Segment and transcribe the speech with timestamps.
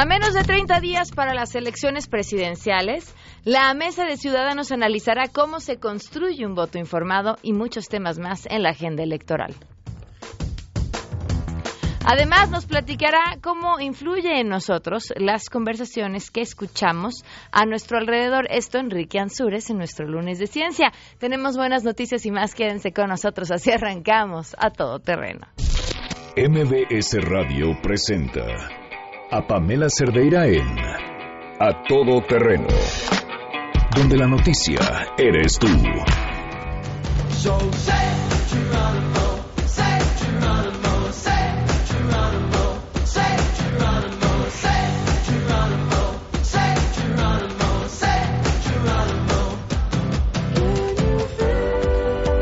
[0.00, 3.14] A menos de 30 días para las elecciones presidenciales,
[3.44, 8.46] la Mesa de Ciudadanos analizará cómo se construye un voto informado y muchos temas más
[8.46, 9.54] en la agenda electoral.
[12.06, 18.46] Además, nos platicará cómo influye en nosotros las conversaciones que escuchamos a nuestro alrededor.
[18.48, 20.94] Esto Enrique Ansures en nuestro lunes de ciencia.
[21.18, 22.54] Tenemos buenas noticias y más.
[22.54, 23.50] Quédense con nosotros.
[23.50, 25.46] Así arrancamos a todo terreno.
[26.38, 28.80] MBS Radio presenta
[29.32, 30.66] a Pamela Cerdeira en
[31.60, 32.66] A Todo Terreno,
[33.96, 34.80] donde la noticia
[35.16, 35.68] eres tú.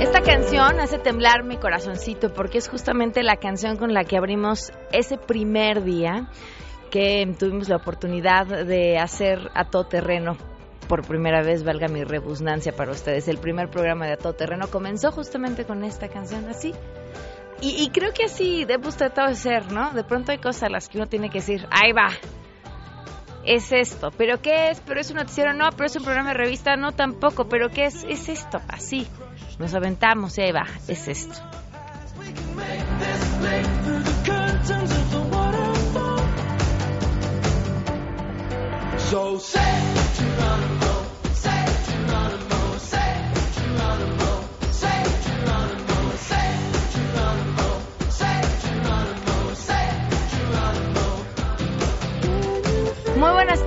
[0.01, 4.73] Esta canción hace temblar mi corazoncito porque es justamente la canción con la que abrimos
[4.91, 6.31] ese primer día
[6.89, 10.37] que tuvimos la oportunidad de hacer a todo terreno
[10.89, 13.29] por primera vez, valga mi rebusnancia para ustedes.
[13.29, 16.75] El primer programa de A Todo Terreno comenzó justamente con esta canción así.
[17.61, 19.91] Y, y creo que así hemos tratado de ser, ¿no?
[19.91, 22.11] De pronto hay cosas a las que uno tiene que decir, ahí va,
[23.45, 24.11] es esto.
[24.17, 24.81] ¿Pero qué es?
[24.81, 25.55] ¿Pero es un noticiero?
[25.55, 26.77] No, pero es un programa de revista?
[26.77, 27.49] No, tampoco.
[27.49, 28.05] ¿Pero qué es?
[28.05, 29.09] Es esto, así.
[29.59, 31.35] Nos aventamos y ahí va, es esto.
[38.99, 40.78] So set to run.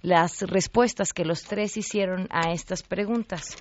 [0.02, 3.56] las respuestas que los tres hicieron a estas preguntas.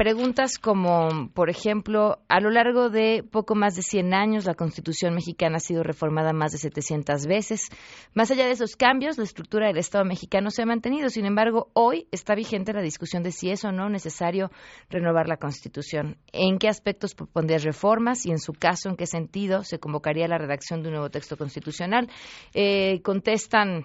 [0.00, 5.14] Preguntas como, por ejemplo, a lo largo de poco más de 100 años, la Constitución
[5.14, 7.68] mexicana ha sido reformada más de 700 veces.
[8.14, 11.10] Más allá de esos cambios, la estructura del Estado mexicano se ha mantenido.
[11.10, 14.50] Sin embargo, hoy está vigente la discusión de si es o no necesario
[14.88, 16.16] renovar la Constitución.
[16.32, 20.38] ¿En qué aspectos propondrías reformas y, en su caso, en qué sentido se convocaría la
[20.38, 22.08] redacción de un nuevo texto constitucional?
[22.54, 23.84] Eh, contestan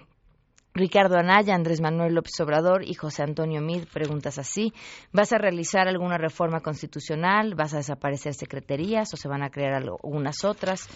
[0.76, 4.74] Ricardo Anaya, Andrés Manuel López Obrador y José Antonio Mid, preguntas así.
[5.10, 7.54] ¿Vas a realizar alguna reforma constitucional?
[7.54, 10.86] ¿Vas a desaparecer secretarías o se van a crear algunas otras?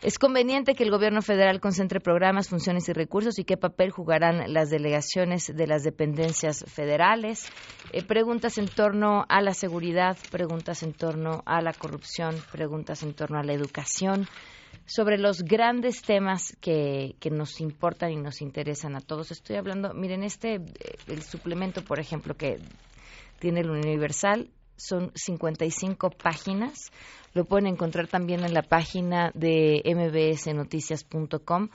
[0.00, 4.52] ¿Es conveniente que el gobierno federal concentre programas, funciones y recursos y qué papel jugarán
[4.52, 7.48] las delegaciones de las dependencias federales?
[7.90, 13.14] Eh, preguntas en torno a la seguridad, preguntas en torno a la corrupción, preguntas en
[13.14, 14.28] torno a la educación
[14.86, 19.30] sobre los grandes temas que, que nos importan y nos interesan a todos.
[19.30, 20.60] Estoy hablando, miren, este, eh,
[21.06, 22.58] el suplemento, por ejemplo, que
[23.38, 26.90] tiene el Universal, son 55 páginas.
[27.32, 31.68] Lo pueden encontrar también en la página de mbsnoticias.com.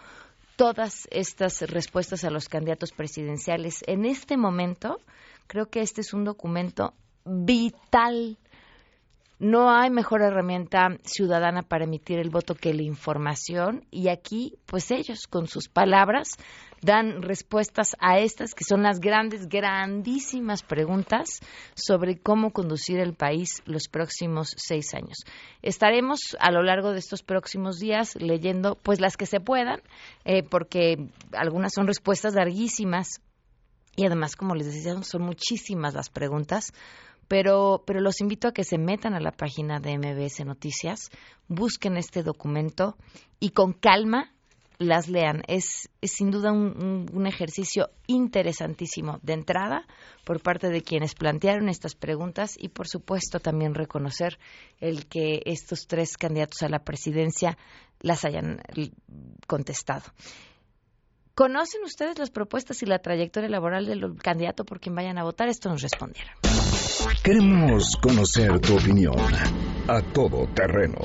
[0.55, 3.81] Todas estas respuestas a los candidatos presidenciales.
[3.87, 4.99] En este momento,
[5.47, 6.93] creo que este es un documento
[7.25, 8.37] vital
[9.39, 14.91] no hay mejor herramienta ciudadana para emitir el voto que la información y aquí pues
[14.91, 16.37] ellos con sus palabras
[16.81, 21.39] dan respuestas a estas que son las grandes, grandísimas preguntas
[21.73, 25.17] sobre cómo conducir el país los próximos seis años.
[25.61, 29.81] Estaremos a lo largo de estos próximos días leyendo pues las que se puedan
[30.25, 33.21] eh, porque algunas son respuestas larguísimas
[33.95, 36.73] y además como les decía son muchísimas las preguntas
[37.29, 41.11] pero, pero los invito a que se metan a la página de MBS Noticias,
[41.47, 42.97] busquen este documento
[43.39, 44.33] y con calma
[44.79, 45.43] las lean.
[45.47, 49.85] Es, es sin duda un, un, ejercicio interesantísimo de entrada
[50.25, 54.39] por parte de quienes plantearon estas preguntas y, por supuesto, también reconocer
[54.79, 57.57] el que estos tres candidatos a la presidencia
[57.99, 58.61] las hayan
[59.45, 60.05] contestado.
[61.35, 65.47] ¿Conocen ustedes las propuestas y la trayectoria laboral del candidato por quien vayan a votar?
[65.47, 66.33] Esto nos respondieron.
[67.23, 69.15] Queremos conocer tu opinión
[69.87, 70.97] a todo terreno.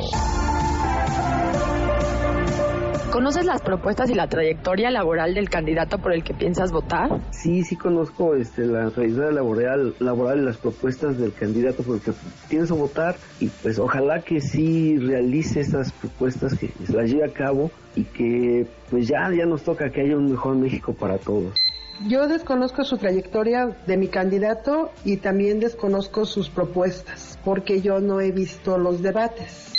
[3.12, 7.20] ¿Conoces las propuestas y la trayectoria laboral del candidato por el que piensas votar?
[7.30, 12.02] Sí, sí conozco este, la trayectoria laboral, laboral y las propuestas del candidato por el
[12.02, 12.12] que
[12.48, 17.70] pienso votar y pues ojalá que sí realice esas propuestas, que las lleve a cabo
[17.94, 21.54] y que pues ya, ya nos toca que haya un mejor México para todos.
[22.00, 28.20] Yo desconozco su trayectoria de mi candidato y también desconozco sus propuestas, porque yo no
[28.20, 29.72] he visto los debates.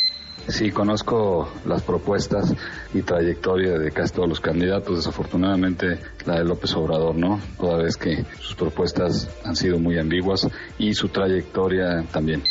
[0.48, 2.54] Sí, conozco las propuestas
[2.94, 7.40] y trayectoria de casi todos los candidatos, desafortunadamente la de López Obrador, ¿no?
[7.60, 10.48] Toda vez que sus propuestas han sido muy ambiguas
[10.78, 12.44] y su trayectoria también.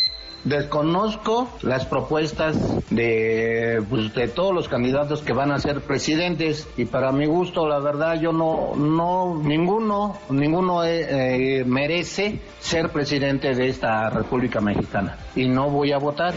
[0.45, 2.57] Desconozco las propuestas
[2.91, 7.67] de, pues, de todos los candidatos que van a ser presidentes y para mi gusto,
[7.67, 14.61] la verdad, yo no, no, ninguno, ninguno eh, eh, merece ser presidente de esta República
[14.61, 16.35] Mexicana y no voy a votar.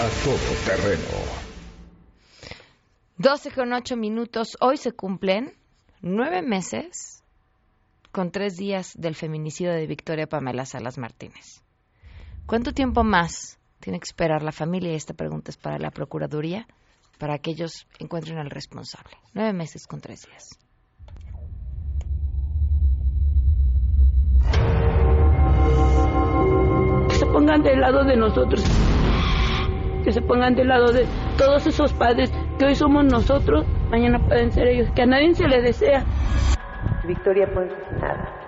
[0.00, 0.36] A todo
[0.66, 1.42] terreno.
[3.16, 4.58] 12 con 8 minutos.
[4.60, 5.54] Hoy se cumplen
[6.02, 7.22] nueve meses
[8.10, 11.62] con tres días del feminicidio de Victoria Pamela Salas Martínez.
[12.46, 14.92] ¿Cuánto tiempo más tiene que esperar la familia?
[14.92, 16.66] Esta pregunta es para la Procuraduría,
[17.18, 19.16] para que ellos encuentren al responsable.
[19.32, 20.58] Nueve meses con tres días.
[27.08, 28.64] que se pongan del lado de nosotros,
[30.04, 31.06] que se pongan del lado de
[31.36, 35.46] todos esos padres que hoy somos nosotros, mañana pueden ser ellos, que a nadie se
[35.46, 36.04] le desea.
[37.06, 38.41] Victoria fue asesinada.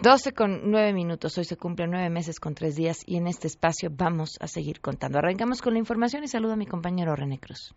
[0.00, 1.36] 12 con 9 minutos.
[1.38, 4.80] Hoy se cumplen nueve meses con tres días y en este espacio vamos a seguir
[4.80, 5.18] contando.
[5.18, 7.74] Arrancamos con la información y saludo a mi compañero René Cruz.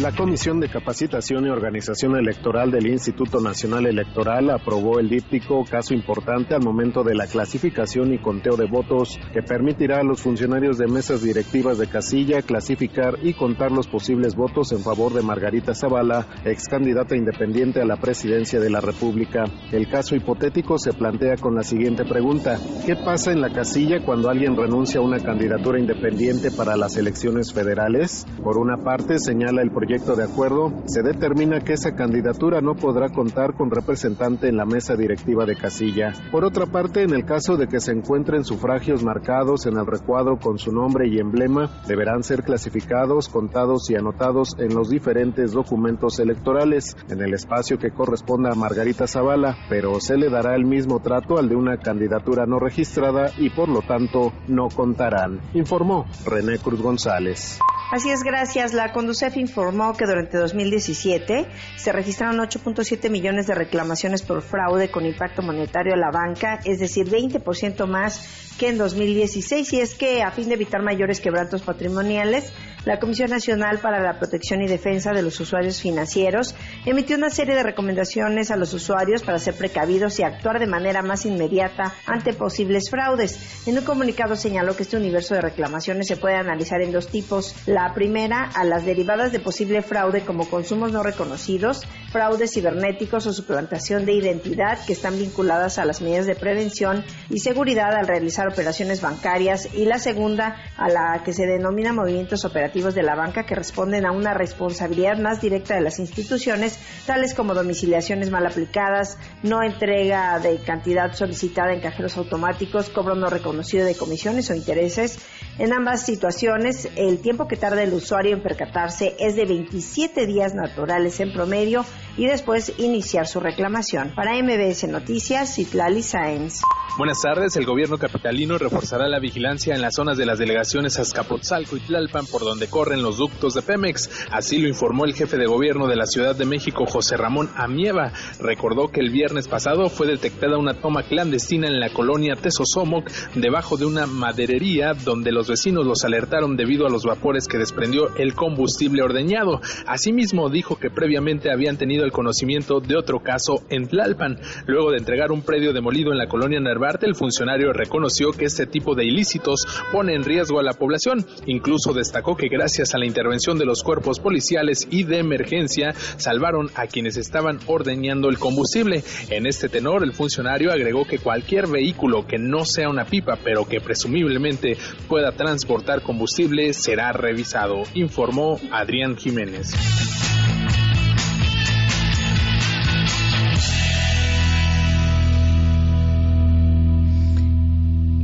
[0.00, 5.92] La Comisión de Capacitación y Organización Electoral del Instituto Nacional Electoral aprobó el díptico caso
[5.92, 10.78] importante al momento de la clasificación y conteo de votos que permitirá a los funcionarios
[10.78, 15.74] de mesas directivas de casilla clasificar y contar los posibles votos en favor de Margarita
[15.74, 19.44] Zavala, ex candidata independiente a la presidencia de la República.
[19.72, 22.58] El caso hipotético se plantea con la siguiente pregunta.
[22.86, 27.52] ¿Qué pasa en la casilla cuando alguien renuncia a una candidatura independiente para las elecciones
[27.52, 28.26] federales?
[28.42, 33.10] Por una parte, señala el proyecto de acuerdo, se determina que esa candidatura no podrá
[33.10, 36.14] contar con representante en la mesa directiva de casilla.
[36.30, 40.38] Por otra parte, en el caso de que se encuentren sufragios marcados en el recuadro
[40.38, 46.18] con su nombre y emblema, deberán ser clasificados, contados y anotados en los diferentes documentos
[46.20, 51.00] electorales, en el espacio que corresponda a Margarita Zavala, pero se le dará el mismo
[51.00, 56.56] trato al de una candidatura no registrada y por lo tanto no contarán, informó René
[56.56, 57.60] Cruz González.
[57.92, 58.72] Así es, gracias.
[58.72, 61.46] La Conducef informó que durante 2017
[61.76, 66.78] se registraron 8.7 millones de reclamaciones por fraude con impacto monetario a la banca, es
[66.78, 69.70] decir, 20% más que en 2016.
[69.74, 72.50] Y es que a fin de evitar mayores quebrantos patrimoniales,
[72.84, 77.54] la Comisión Nacional para la Protección y Defensa de los Usuarios Financieros emitió una serie
[77.54, 82.32] de recomendaciones a los usuarios para ser precavidos y actuar de manera más inmediata ante
[82.32, 83.68] posibles fraudes.
[83.68, 87.54] En un comunicado señaló que este universo de reclamaciones se puede analizar en dos tipos.
[87.66, 93.32] La primera, a las derivadas de posible fraude como consumos no reconocidos, fraudes cibernéticos o
[93.32, 98.48] suplantación de identidad que están vinculadas a las medidas de prevención y seguridad al realizar
[98.48, 99.68] operaciones bancarias.
[99.72, 104.06] Y la segunda, a la que se denomina movimientos operativos de la banca que responden
[104.06, 110.38] a una responsabilidad más directa de las instituciones, tales como domiciliaciones mal aplicadas, no entrega
[110.38, 115.18] de cantidad solicitada en cajeros automáticos, cobro no reconocido de comisiones o intereses.
[115.58, 120.54] En ambas situaciones, el tiempo que tarda el usuario en percatarse es de 27 días
[120.54, 121.84] naturales en promedio
[122.16, 124.14] y después iniciar su reclamación.
[124.14, 126.62] Para MBS Noticias, Citlali Sáenz.
[126.98, 127.56] Buenas tardes.
[127.56, 132.26] El gobierno capitalino reforzará la vigilancia en las zonas de las delegaciones Azcapotzalco y Tlalpan
[132.26, 134.28] por donde corren los ductos de Pemex.
[134.30, 138.12] Así lo informó el jefe de gobierno de la Ciudad de México, José Ramón Amieva.
[138.40, 143.78] Recordó que el viernes pasado fue detectada una toma clandestina en la colonia Tesosomoc debajo
[143.78, 148.34] de una maderería donde los vecinos los alertaron debido a los vapores que desprendió el
[148.34, 149.60] combustible ordeñado.
[149.86, 154.38] Asimismo dijo que previamente habían tenido el conocimiento de otro caso en Tlalpan.
[154.66, 158.66] Luego de entregar un predio demolido en la colonia Narvarte, el funcionario reconoció que este
[158.66, 161.24] tipo de ilícitos pone en riesgo a la población.
[161.46, 166.70] Incluso destacó que gracias a la intervención de los cuerpos policiales y de emergencia salvaron
[166.74, 169.02] a quienes estaban ordeñando el combustible.
[169.30, 173.66] En este tenor, el funcionario agregó que cualquier vehículo que no sea una pipa, pero
[173.66, 174.76] que presumiblemente
[175.08, 179.72] pueda transportar combustible, será revisado, informó Adrián Jiménez.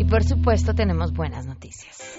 [0.09, 2.19] por supuesto tenemos buenas noticias.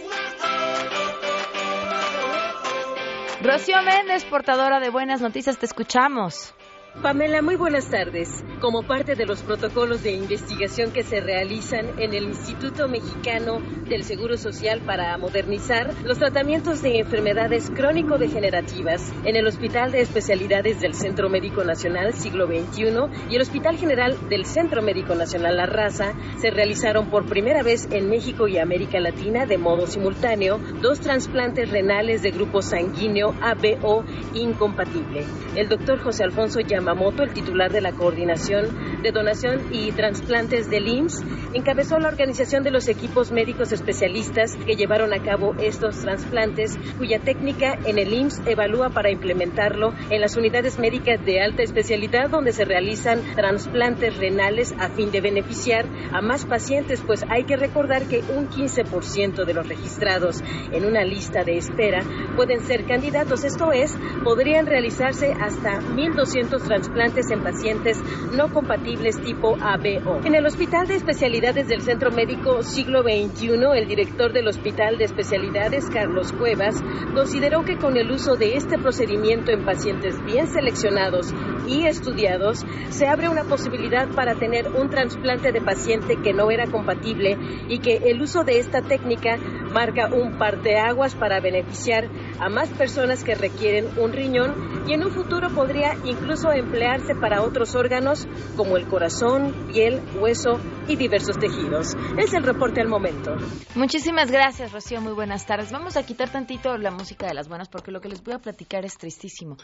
[3.41, 6.53] Rocío Méndez, portadora de buenas noticias, te escuchamos.
[7.01, 8.43] Pamela, muy buenas tardes.
[8.59, 14.03] Como parte de los protocolos de investigación que se realizan en el Instituto Mexicano del
[14.03, 20.93] Seguro Social para modernizar los tratamientos de enfermedades crónico-degenerativas en el Hospital de Especialidades del
[20.93, 26.13] Centro Médico Nacional Siglo XXI y el Hospital General del Centro Médico Nacional La Raza,
[26.41, 31.69] se realizaron por primera vez en México y América Latina de modo simultáneo dos trasplantes
[31.71, 34.03] renales de grupo sanguíneo ABO
[34.33, 35.23] incompatible.
[35.55, 40.87] El doctor José Alfonso Yamamoto, el titular de la Coordinación de Donación y Transplantes del
[40.87, 46.79] IMSS, encabezó la organización de los equipos médicos especialistas que llevaron a cabo estos trasplantes,
[46.97, 52.31] cuya técnica en el IMSS evalúa para implementarlo en las unidades médicas de alta especialidad
[52.31, 57.55] donde se realizan trasplantes renales a fin de beneficiar a más pacientes, pues hay que
[57.55, 62.03] recordar que un 15% de los registrados en una lista de espera
[62.35, 67.99] pueden ser candidatos, esto es, podrían realizarse hasta 1.200 trasplantes en pacientes
[68.31, 70.21] no compatibles tipo ABO.
[70.23, 75.05] En el Hospital de Especialidades del Centro Médico Siglo XXI, el director del Hospital de
[75.05, 76.81] Especialidades, Carlos Cuevas,
[77.13, 81.33] consideró que con el uso de este procedimiento en pacientes bien seleccionados
[81.67, 86.67] y estudiados, se abre una posibilidad para tener un trasplante de paciente que no era
[86.67, 87.35] compatible
[87.67, 89.37] y que el uso de esta técnica
[89.73, 92.09] marca un parteaguas para beneficiar
[92.39, 97.41] a más personas que requieren un riñón y en un futuro podría incluso emplearse para
[97.41, 101.95] otros órganos como el corazón, piel, hueso y diversos tejidos.
[102.17, 103.35] Es el reporte al momento.
[103.75, 105.01] Muchísimas gracias, Rocío.
[105.01, 105.71] Muy buenas tardes.
[105.71, 108.39] Vamos a quitar tantito la música de las buenas porque lo que les voy a
[108.39, 109.57] platicar es tristísimo.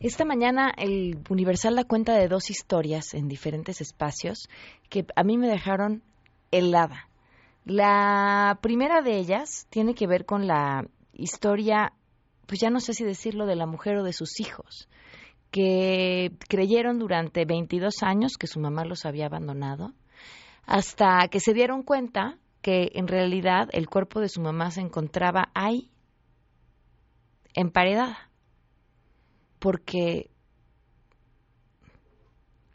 [0.00, 4.48] Esta mañana el Universal da cuenta de dos historias en diferentes espacios
[4.88, 6.02] que a mí me dejaron
[6.50, 7.08] helada.
[7.64, 11.92] La primera de ellas tiene que ver con la historia,
[12.46, 14.88] pues ya no sé si decirlo, de la mujer o de sus hijos,
[15.50, 19.92] que creyeron durante 22 años que su mamá los había abandonado,
[20.64, 25.50] hasta que se dieron cuenta que en realidad el cuerpo de su mamá se encontraba
[25.54, 25.90] ahí,
[27.54, 28.30] emparedada,
[29.58, 30.30] porque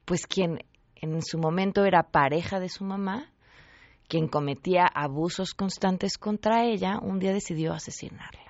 [0.06, 0.60] pues quien
[0.96, 3.32] en su momento era pareja de su mamá,
[4.08, 8.45] quien cometía abusos constantes contra ella, un día decidió asesinarla.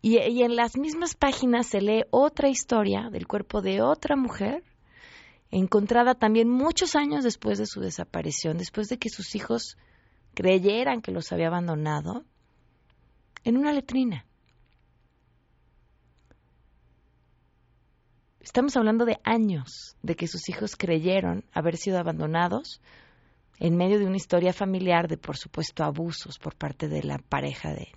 [0.00, 4.62] Y, en las mismas páginas se lee otra historia del cuerpo de otra mujer,
[5.50, 9.76] encontrada también muchos años después de su desaparición, después de que sus hijos
[10.34, 12.24] creyeran que los había abandonado,
[13.44, 14.24] en una letrina.
[18.40, 22.80] Estamos hablando de años de que sus hijos creyeron haber sido abandonados
[23.58, 27.72] en medio de una historia familiar de, por supuesto, abusos por parte de la pareja
[27.72, 27.88] de,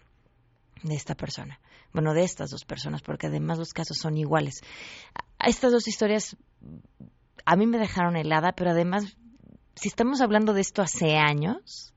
[0.83, 1.59] de esta persona.
[1.93, 4.61] Bueno, de estas dos personas, porque además los casos son iguales.
[5.39, 6.37] Estas dos historias
[7.45, 9.17] a mí me dejaron helada, pero además,
[9.75, 11.93] si estamos hablando de esto hace años,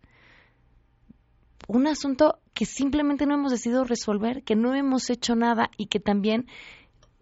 [1.68, 6.00] un asunto que simplemente no hemos decidido resolver, que no hemos hecho nada y que
[6.00, 6.46] también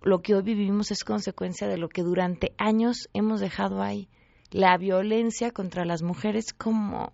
[0.03, 4.09] lo que hoy vivimos es consecuencia de lo que durante años hemos dejado ahí
[4.51, 7.13] la violencia contra las mujeres como,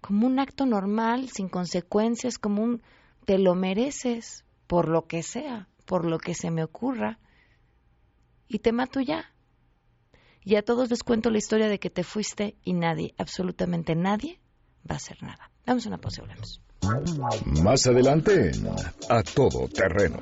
[0.00, 2.82] como un acto normal, sin consecuencias, como un
[3.26, 7.18] te lo mereces, por lo que sea, por lo que se me ocurra,
[8.48, 9.32] y te mato ya.
[10.42, 14.40] Y a todos les cuento la historia de que te fuiste y nadie, absolutamente nadie,
[14.88, 15.50] va a hacer nada.
[15.66, 16.60] Vamos a una pausa y volvemos.
[17.62, 18.52] Más adelante
[19.08, 20.18] A Todo Terreno.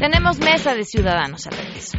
[0.00, 1.98] Tenemos mesa de ciudadanos al regreso.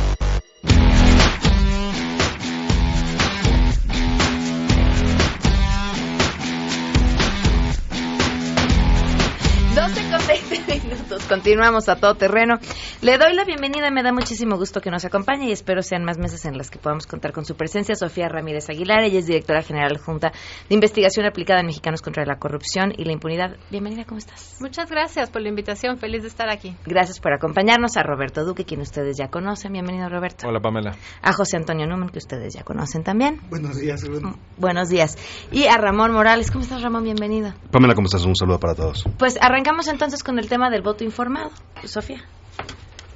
[11.31, 12.55] Continuamos a todo terreno.
[13.01, 16.17] Le doy la bienvenida, me da muchísimo gusto que nos acompañe y espero sean más
[16.17, 17.95] meses en las que podamos contar con su presencia.
[17.95, 20.33] Sofía Ramírez Aguilar, ella es directora general Junta
[20.67, 23.55] de Investigación Aplicada en Mexicanos contra la Corrupción y la Impunidad.
[23.69, 24.57] Bienvenida, ¿cómo estás?
[24.59, 26.75] Muchas gracias por la invitación, feliz de estar aquí.
[26.85, 27.95] Gracias por acompañarnos.
[27.95, 29.71] A Roberto Duque, quien ustedes ya conocen.
[29.71, 30.49] Bienvenido, Roberto.
[30.49, 30.97] Hola, Pamela.
[31.21, 33.39] A José Antonio Numen, que ustedes ya conocen también.
[33.49, 34.35] Buenos días, Rubén.
[34.57, 35.17] Buenos días.
[35.49, 36.51] Y a Ramón Morales.
[36.51, 37.05] ¿Cómo estás, Ramón?
[37.05, 37.53] Bienvenido.
[37.71, 38.25] Pamela, ¿cómo estás?
[38.25, 39.05] Un saludo para todos.
[39.17, 41.51] Pues arrancamos entonces con el tema del voto informado.
[41.85, 42.23] Sofía.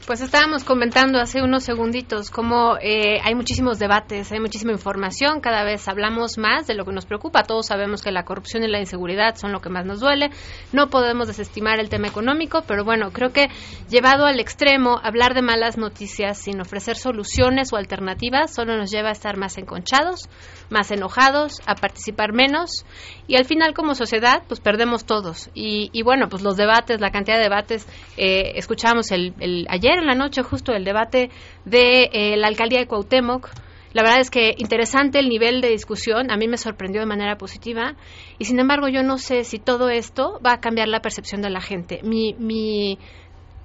[0.06, 5.64] Pues estábamos comentando hace unos segunditos cómo eh, hay muchísimos debates, hay muchísima información, cada
[5.64, 7.42] vez hablamos más de lo que nos preocupa.
[7.42, 10.30] Todos sabemos que la corrupción y la inseguridad son lo que más nos duele.
[10.72, 13.48] No podemos desestimar el tema económico, pero bueno, creo que
[13.90, 19.10] llevado al extremo, hablar de malas noticias sin ofrecer soluciones o alternativas solo nos lleva
[19.10, 20.30] a estar más enconchados,
[20.70, 22.86] más enojados, a participar menos
[23.28, 25.50] y al final como sociedad pues perdemos todos.
[25.54, 29.98] Y, y bueno, pues los debates, la cantidad de debates, eh, escuchamos el, el ayer
[30.00, 31.30] en la noche justo el debate
[31.66, 33.50] de eh, la alcaldía de Cuauhtémoc.
[33.94, 37.38] La verdad es que interesante el nivel de discusión, a mí me sorprendió de manera
[37.38, 37.96] positiva
[38.38, 41.50] y sin embargo yo no sé si todo esto va a cambiar la percepción de
[41.50, 42.02] la gente.
[42.04, 43.00] Mi, mi,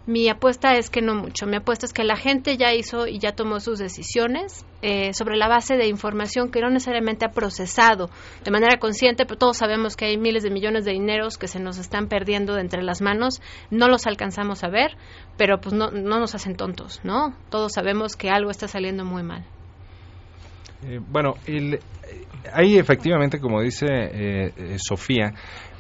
[0.07, 1.47] mi apuesta es que no mucho.
[1.47, 5.37] Mi apuesta es que la gente ya hizo y ya tomó sus decisiones eh, sobre
[5.37, 8.11] la base de información que no necesariamente ha procesado
[8.45, 11.61] de manera consciente, pero todos sabemos que hay miles de millones de dineros que se
[11.61, 13.41] nos están perdiendo de entre las manos.
[13.71, 14.97] No los alcanzamos a ver,
[15.37, 17.35] pero pues no, no nos hacen tontos, ¿no?
[17.51, 19.45] Todos sabemos que algo está saliendo muy mal.
[20.83, 21.81] Eh, bueno, el, eh,
[22.53, 25.35] hay efectivamente, como dice eh, eh, Sofía,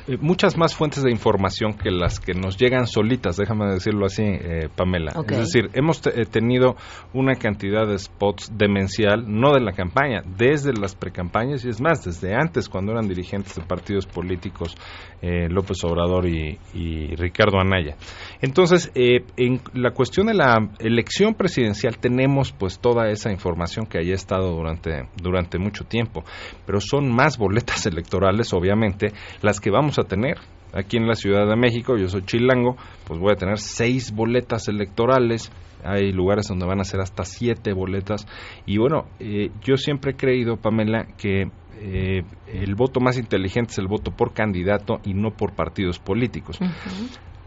[0.06, 4.22] eh, muchas más fuentes de información que las que nos llegan solitas, déjame decirlo así,
[4.24, 5.12] eh, Pamela.
[5.28, 6.76] Es decir, hemos eh, tenido
[7.12, 12.04] una cantidad de spots demencial, no de la campaña, desde las precampañas y es más,
[12.04, 14.76] desde antes, cuando eran dirigentes de partidos políticos,
[15.22, 17.96] eh, López Obrador y, y Ricardo Anaya.
[18.40, 23.98] Entonces, eh, en la cuestión de la elección presidencial tenemos pues toda esa información que
[23.98, 26.24] haya estado durante, durante mucho tiempo,
[26.64, 30.38] pero son más boletas electorales, obviamente, las que vamos a tener.
[30.72, 34.68] Aquí en la Ciudad de México, yo soy chilango, pues voy a tener seis boletas
[34.68, 35.50] electorales.
[35.84, 38.26] Hay lugares donde van a ser hasta siete boletas.
[38.66, 43.78] Y bueno, eh, yo siempre he creído, Pamela, que eh, el voto más inteligente es
[43.78, 46.58] el voto por candidato y no por partidos políticos.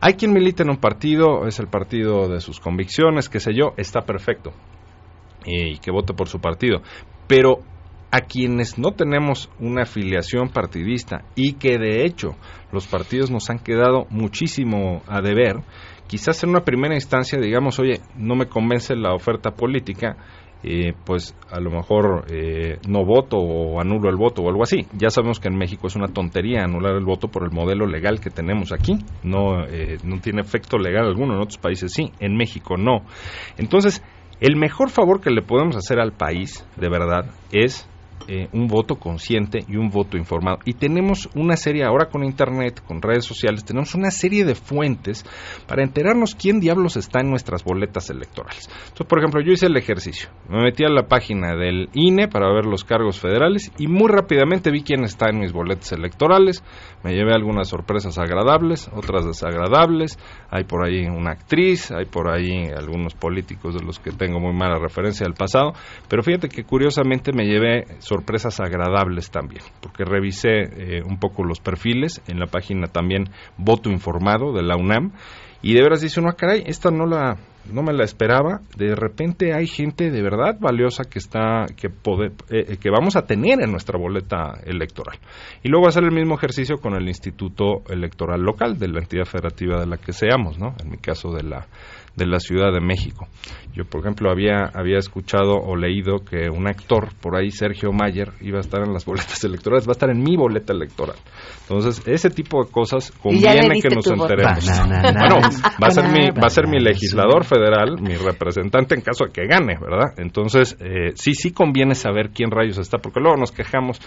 [0.02, 3.74] Hay quien milita en un partido, es el partido de sus convicciones, qué sé yo,
[3.78, 4.52] está perfecto.
[5.46, 6.82] Y que vote por su partido.
[7.28, 7.60] Pero
[8.14, 12.36] a quienes no tenemos una afiliación partidista y que de hecho
[12.72, 15.62] los partidos nos han quedado muchísimo a deber,
[16.06, 20.16] quizás en una primera instancia digamos, oye, no me convence la oferta política,
[20.62, 24.86] eh, pues a lo mejor eh, no voto o anulo el voto o algo así.
[24.96, 28.20] Ya sabemos que en México es una tontería anular el voto por el modelo legal
[28.20, 28.94] que tenemos aquí.
[29.24, 33.06] No, eh, no tiene efecto legal alguno, en otros países sí, en México no.
[33.58, 34.04] Entonces,
[34.40, 37.90] el mejor favor que le podemos hacer al país, de verdad, es
[38.28, 40.60] eh, un voto consciente y un voto informado.
[40.66, 45.26] Y tenemos una serie, ahora con Internet, con redes sociales, tenemos una serie de fuentes
[45.68, 48.70] para enterarnos quién diablos está en nuestras boletas electorales.
[48.70, 50.30] Entonces, por ejemplo, yo hice el ejercicio.
[50.48, 54.72] Me metí a la página del INE para ver los cargos federales y muy rápidamente
[54.72, 56.64] vi quién está en mis boletas electorales.
[57.04, 60.18] Me llevé algunas sorpresas agradables, otras desagradables.
[60.50, 64.54] Hay por ahí una actriz, hay por ahí algunos políticos de los que tengo muy
[64.54, 65.74] mala referencia del pasado.
[66.08, 71.60] Pero fíjate que curiosamente me llevé sorpresas agradables también, porque revisé eh, un poco los
[71.60, 73.26] perfiles en la página también
[73.58, 75.12] Voto Informado de la UNAM
[75.62, 77.38] y de veras dice uno, "Ah, caray, esta no la
[77.72, 78.60] no me la esperaba.
[78.76, 83.26] De repente hay gente de verdad valiosa que está que pode- eh, que vamos a
[83.26, 85.18] tener en nuestra boleta electoral.
[85.64, 89.80] Y luego hacer el mismo ejercicio con el Instituto Electoral local de la entidad federativa
[89.80, 90.76] de la que seamos, ¿no?
[90.84, 91.66] En mi caso de la
[92.16, 93.28] de la Ciudad de México.
[93.74, 98.30] Yo, por ejemplo, había, había escuchado o leído que un actor por ahí, Sergio Mayer,
[98.42, 101.16] iba a estar en las boletas electorales, va a estar en mi boleta electoral.
[101.62, 104.68] Entonces, ese tipo de cosas conviene que nos enteremos.
[104.68, 105.48] Banana, Bueno,
[105.82, 109.32] va a ser mi, va a ser mi legislador federal, mi representante en caso de
[109.32, 110.14] que gane, ¿verdad?
[110.18, 114.00] Entonces, eh, sí, sí conviene saber quién rayos está, porque luego nos quejamos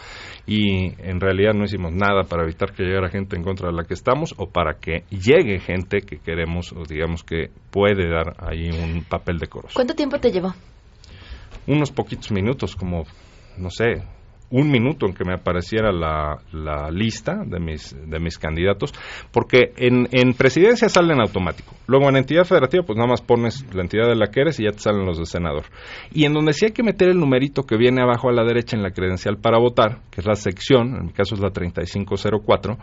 [0.47, 3.85] y en realidad no hicimos nada para evitar que llegara gente en contra de la
[3.85, 8.69] que estamos o para que llegue gente que queremos o digamos que puede dar ahí
[8.71, 9.75] un papel decoroso.
[9.75, 10.55] ¿Cuánto tiempo te llevó?
[11.67, 13.05] Unos poquitos minutos, como,
[13.59, 14.03] no sé,
[14.49, 18.93] un minuto en que me apareciera la, la lista de mis, de mis candidatos,
[19.33, 21.75] porque en, en presidencia sale en automático.
[21.89, 24.65] Luego en entidad federativa, pues nada más pones la entidad de la que eres y
[24.65, 25.65] ya te salen los de senador.
[26.13, 28.77] Y en donde sí hay que meter el numerito que viene abajo a la derecha
[28.77, 32.79] en la credencial para votar, que es la sección, en mi caso es la 3504,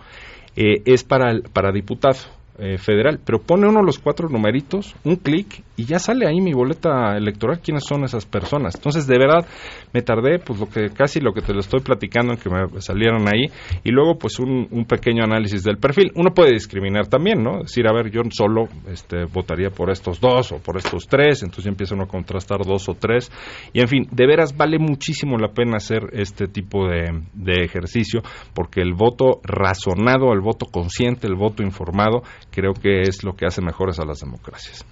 [0.57, 2.17] eh, es para, el- para diputado
[2.59, 6.53] eh, federal, pero pone uno los cuatro numeritos, un clic y ya sale ahí mi
[6.53, 8.75] boleta electoral quiénes son esas personas.
[8.75, 9.47] Entonces, de verdad,
[9.91, 12.79] me tardé pues lo que casi lo que te lo estoy platicando en que me
[12.79, 13.49] salieron ahí
[13.83, 16.11] y luego pues un, pequeño análisis del perfil.
[16.15, 17.61] Uno puede discriminar también, ¿no?
[17.61, 21.65] Decir, a ver, yo solo este, votaría por estos dos o por estos tres, entonces
[21.65, 23.31] ya empieza uno a contrastar dos o tres
[23.73, 28.21] y en fin, de veras vale muchísimo la pena hacer este tipo de ejercicio
[28.53, 32.21] porque el voto razonado, el voto consciente, el voto informado,
[32.53, 34.85] creo que es lo que hace mejores a las democracias.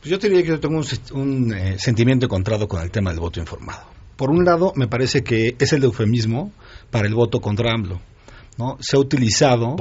[0.00, 0.80] Pues yo te diría que yo tengo
[1.14, 3.86] un, eh, sentimiento encontrado con el tema del voto informado.
[4.16, 6.52] Por un lado, me parece que es el eufemismo
[6.90, 8.00] para el voto contra AMLO.
[8.58, 8.78] ¿no?
[8.80, 9.76] Se ha utilizado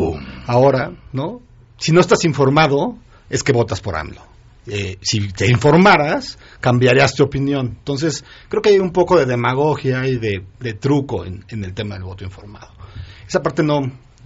[0.45, 1.41] ahora, ¿no?
[1.77, 2.97] Si no estás informado,
[3.29, 4.21] es que votas por AMLO.
[4.67, 7.75] Eh, si te informaras, cambiarías tu opinión.
[7.77, 11.73] Entonces, creo que hay un poco de demagogia y de, de truco en, en el
[11.73, 12.73] tema del voto informado.
[13.27, 13.79] Esa parte no,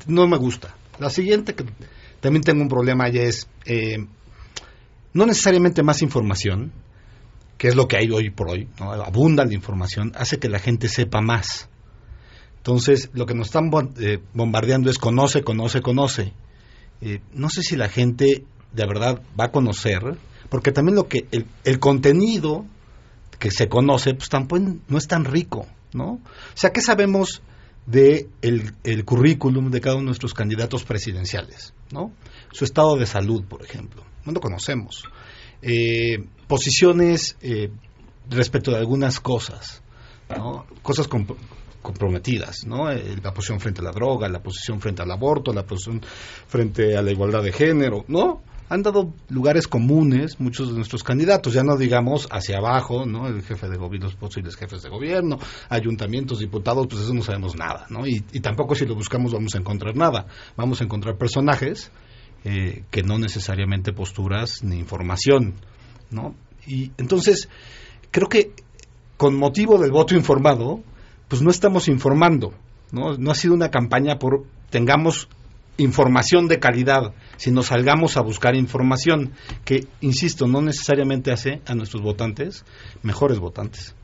[0.08, 0.76] no me gusta.
[0.98, 1.66] La siguiente, que
[2.20, 4.06] también tengo un problema ya es, eh,
[5.14, 6.72] no necesariamente más información,
[7.58, 8.92] que es lo que hay hoy por hoy, ¿no?
[8.92, 11.70] abunda la información, hace que la gente sepa más.
[12.58, 16.34] Entonces, lo que nos están eh, bombardeando es conoce, conoce, conoce.
[17.02, 20.02] Eh, no sé si la gente de verdad va a conocer,
[20.50, 22.66] porque también lo que el, el contenido
[23.40, 26.14] que se conoce, pues tampoco no es tan rico, ¿no?
[26.14, 26.22] O
[26.56, 27.42] sea, ¿qué sabemos
[27.90, 28.74] de el,
[29.06, 32.12] currículum de cada uno de nuestros candidatos presidenciales, ¿no?
[32.52, 35.04] Su estado de salud, por ejemplo, no lo conocemos.
[35.62, 37.70] Eh, posiciones eh,
[38.30, 39.82] respecto de algunas cosas,
[40.30, 40.66] ¿no?
[40.82, 41.36] Cosas comp-
[41.82, 42.92] comprometidas, ¿no?
[42.92, 46.02] Eh, la posición frente a la droga, la posición frente al aborto, la posición
[46.48, 48.42] frente a la igualdad de género, ¿no?
[48.70, 53.28] Han dado lugares comunes muchos de nuestros candidatos, ya no digamos hacia abajo, ¿no?
[53.28, 55.38] El jefe de gobierno, los posibles jefes de gobierno,
[55.70, 58.08] ayuntamientos, diputados, pues eso no sabemos nada, ¿no?
[58.08, 60.28] Y, y tampoco si lo buscamos vamos a encontrar nada.
[60.56, 61.92] Vamos a encontrar personajes
[62.46, 65.56] eh, que no necesariamente posturas ni información,
[66.10, 66.36] ¿no?
[66.66, 67.50] Y entonces,
[68.12, 68.54] creo que
[69.18, 70.82] con motivo del voto informado,
[71.28, 72.54] pues no estamos informando,
[72.94, 73.18] ¿no?
[73.18, 75.28] No ha sido una campaña por tengamos
[75.80, 79.32] información de calidad, sino salgamos a buscar información
[79.66, 82.66] que, insisto, no necesariamente hace a nuestros votantes
[83.02, 83.96] mejores votantes.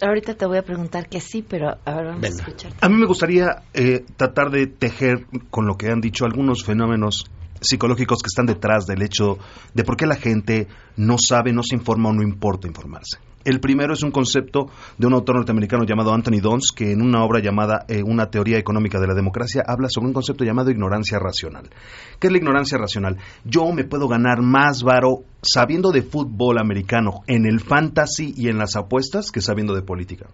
[0.00, 2.36] Ahorita te voy a preguntar que sí, pero ahora vamos Venga.
[2.36, 2.72] a escuchar.
[2.80, 7.24] A mí me gustaría eh, tratar de tejer con lo que han dicho algunos fenómenos
[7.60, 9.38] psicológicos que están detrás del hecho
[9.74, 13.18] de por qué la gente no sabe, no se informa o no importa informarse.
[13.44, 17.24] El primero es un concepto de un autor norteamericano llamado Anthony Dons, que en una
[17.24, 21.18] obra llamada eh, Una teoría económica de la democracia habla sobre un concepto llamado ignorancia
[21.18, 21.70] racional.
[22.18, 23.16] ¿Qué es la ignorancia racional?
[23.44, 28.58] Yo me puedo ganar más varo sabiendo de fútbol americano en el fantasy y en
[28.58, 30.26] las apuestas que sabiendo de política.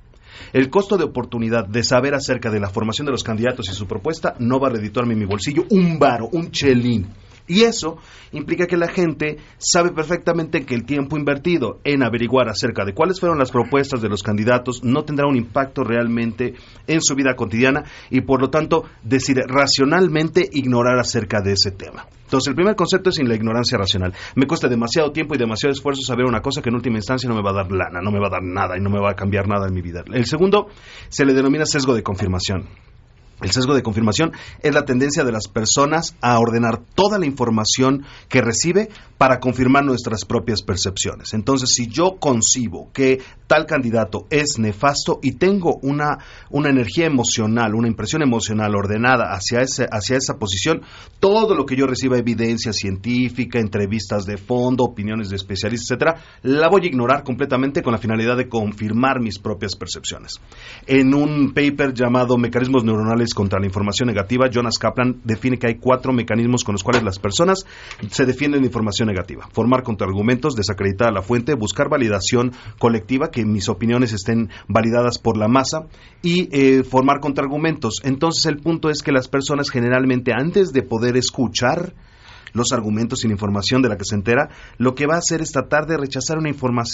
[0.53, 3.87] El costo de oportunidad de saber acerca de la formación de los candidatos y su
[3.87, 7.07] propuesta no va a redituarme en mi bolsillo un varo, un chelín.
[7.46, 7.98] Y eso
[8.33, 13.20] implica que la gente sabe perfectamente que el tiempo invertido en averiguar acerca de cuáles
[13.20, 16.54] fueron las propuestas de los candidatos no tendrá un impacto realmente
[16.87, 22.07] en su vida cotidiana y por lo tanto decide racionalmente ignorar acerca de ese tema.
[22.24, 24.14] Entonces el primer concepto es la ignorancia racional.
[24.35, 27.37] Me cuesta demasiado tiempo y demasiado esfuerzo saber una cosa que en última instancia no
[27.37, 29.11] me va a dar lana, no me va a dar nada y no me va
[29.11, 30.02] a cambiar nada en mi vida.
[30.12, 30.68] El segundo
[31.09, 32.66] se le denomina sesgo de confirmación.
[33.42, 38.05] El sesgo de confirmación es la tendencia de las personas a ordenar toda la información
[38.29, 41.35] que recibe para confirmar nuestras propias percepciones.
[41.35, 46.18] Entonces, si yo concibo que tal candidato es nefasto y tengo una,
[46.51, 50.83] una energía emocional, una impresión emocional ordenada hacia, ese, hacia esa posición,
[51.20, 56.68] todo lo que yo reciba, evidencia científica, entrevistas de fondo, opiniones de especialistas, etcétera, la
[56.68, 60.40] voy a ignorar completamente con la finalidad de confirmar mis propias percepciones.
[60.87, 65.75] En un paper llamado Mecanismos Neuronales contra la Información Negativa, Jonas Kaplan define que hay
[65.77, 67.65] cuatro mecanismos con los cuales las personas
[68.11, 69.49] se defienden de información negativa.
[69.53, 75.39] Formar contraargumentos, desacreditar a la fuente, buscar validación colectiva, que mis opiniones estén validadas por
[75.39, 75.87] la masa,
[76.23, 78.01] y eh, formar contraargumentos.
[78.03, 81.95] Entonces el punto es que las personas generalmente antes de poder escuchar
[82.55, 85.43] los argumentos y la información de la que se entera, lo que va a hacer
[85.43, 86.51] es tratar de rechazar una,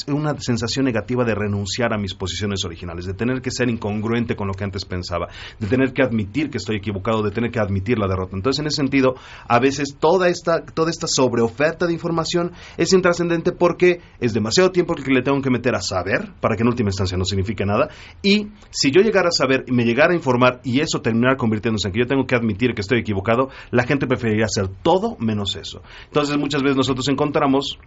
[0.08, 4.48] una sensación negativa de renunciar a mis posiciones originales, de tener que ser incongruente con
[4.48, 7.98] lo que antes pensaba, de tener que admitir que estoy equivocado, de tener que admitir
[7.98, 8.36] la derrota.
[8.36, 9.14] Entonces, en ese sentido,
[9.46, 14.94] a veces toda esta, toda esta sobreoferta de información es intrascendente porque es demasiado tiempo
[14.94, 17.88] que le tengo que meter a saber, para que en última instancia no signifique nada,
[18.22, 21.88] y si yo llegara a saber y me llegara a informar y eso terminara convirtiéndose
[21.88, 25.49] en que yo tengo que admitir que estoy equivocado, la gente preferiría hacer todo menos
[25.56, 27.78] Entonces muchas veces nosotros encontramos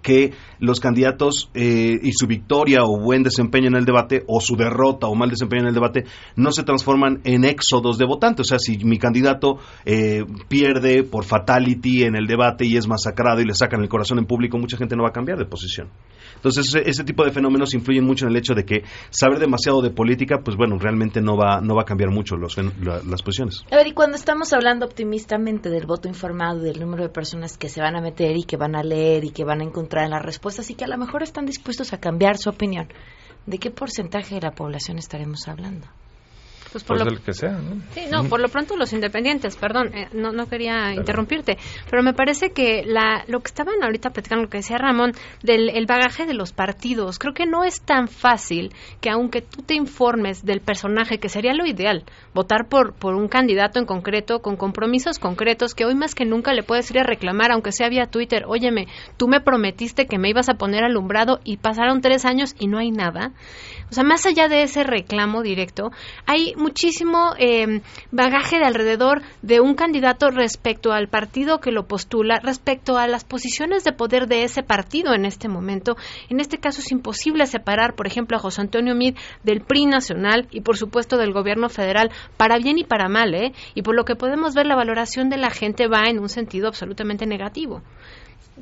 [0.00, 4.56] que los candidatos eh, y su victoria o buen desempeño en el debate o su
[4.56, 6.04] derrota o mal desempeño en el debate
[6.36, 8.46] no se transforman en éxodos de votantes.
[8.46, 13.40] O sea, si mi candidato eh, pierde por fatality en el debate y es masacrado
[13.40, 15.90] y le sacan el corazón en público, mucha gente no va a cambiar de posición.
[16.42, 19.80] Entonces, ese, ese tipo de fenómenos influyen mucho en el hecho de que saber demasiado
[19.80, 23.22] de política, pues bueno, realmente no va, no va a cambiar mucho los, la- las
[23.22, 23.64] posiciones.
[23.70, 27.68] A ver, y cuando estamos hablando optimistamente del voto informado, del número de personas que
[27.68, 30.10] se van a meter y que van a leer y que van a encontrar en
[30.10, 32.88] las respuestas y que a lo mejor están dispuestos a cambiar su opinión,
[33.46, 35.86] ¿de qué porcentaje de la población estaremos hablando?
[36.72, 37.80] Pues por Pues lo- que sea, ¿no?
[37.94, 41.58] Sí, no, por lo pronto los independientes, perdón, eh, no, no quería interrumpirte,
[41.90, 45.68] pero me parece que la, lo que estaban ahorita platicando, lo que decía Ramón, del
[45.68, 49.74] el bagaje de los partidos, creo que no es tan fácil que aunque tú te
[49.74, 52.04] informes del personaje, que sería lo ideal,
[52.34, 56.54] votar por, por un candidato en concreto, con compromisos concretos, que hoy más que nunca
[56.54, 58.86] le puedes ir a reclamar, aunque sea vía Twitter, óyeme,
[59.18, 62.78] tú me prometiste que me ibas a poner alumbrado y pasaron tres años y no
[62.78, 63.32] hay nada.
[63.92, 65.90] O sea, más allá de ese reclamo directo,
[66.24, 72.40] hay muchísimo eh, bagaje de alrededor de un candidato respecto al partido que lo postula,
[72.42, 75.98] respecto a las posiciones de poder de ese partido en este momento.
[76.30, 80.48] En este caso es imposible separar, por ejemplo, a José Antonio Mid del PRI nacional
[80.50, 83.52] y, por supuesto, del gobierno federal, para bien y para mal, ¿eh?
[83.74, 86.66] Y por lo que podemos ver, la valoración de la gente va en un sentido
[86.66, 87.82] absolutamente negativo.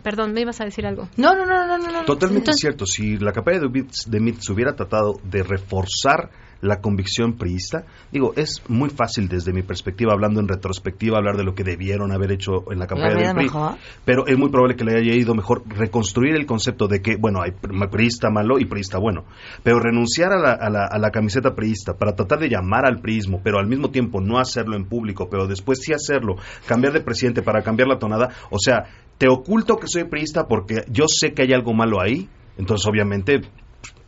[0.02, 1.08] Perdón, me ibas a decir algo.
[1.16, 1.90] No, no, no, no, no.
[1.92, 2.04] no.
[2.04, 2.86] Totalmente cierto.
[2.86, 6.30] Si la campaña de se hubiera tratado de reforzar
[6.62, 11.44] la convicción priista, digo, es muy fácil desde mi perspectiva, hablando en retrospectiva, hablar de
[11.44, 13.44] lo que debieron haber hecho en la campaña ¿Le del PRI.
[13.46, 13.74] mejor?
[14.04, 17.40] Pero es muy probable que le haya ido mejor reconstruir el concepto de que, bueno,
[17.40, 19.24] hay pr- priista malo y priista bueno.
[19.62, 23.00] Pero renunciar a la, a la, a la camiseta priista para tratar de llamar al
[23.00, 27.00] priismo, pero al mismo tiempo no hacerlo en público, pero después sí hacerlo, cambiar de
[27.00, 28.84] presidente para cambiar la tonada, o sea,
[29.20, 33.42] te oculto que soy priista porque yo sé que hay algo malo ahí, entonces obviamente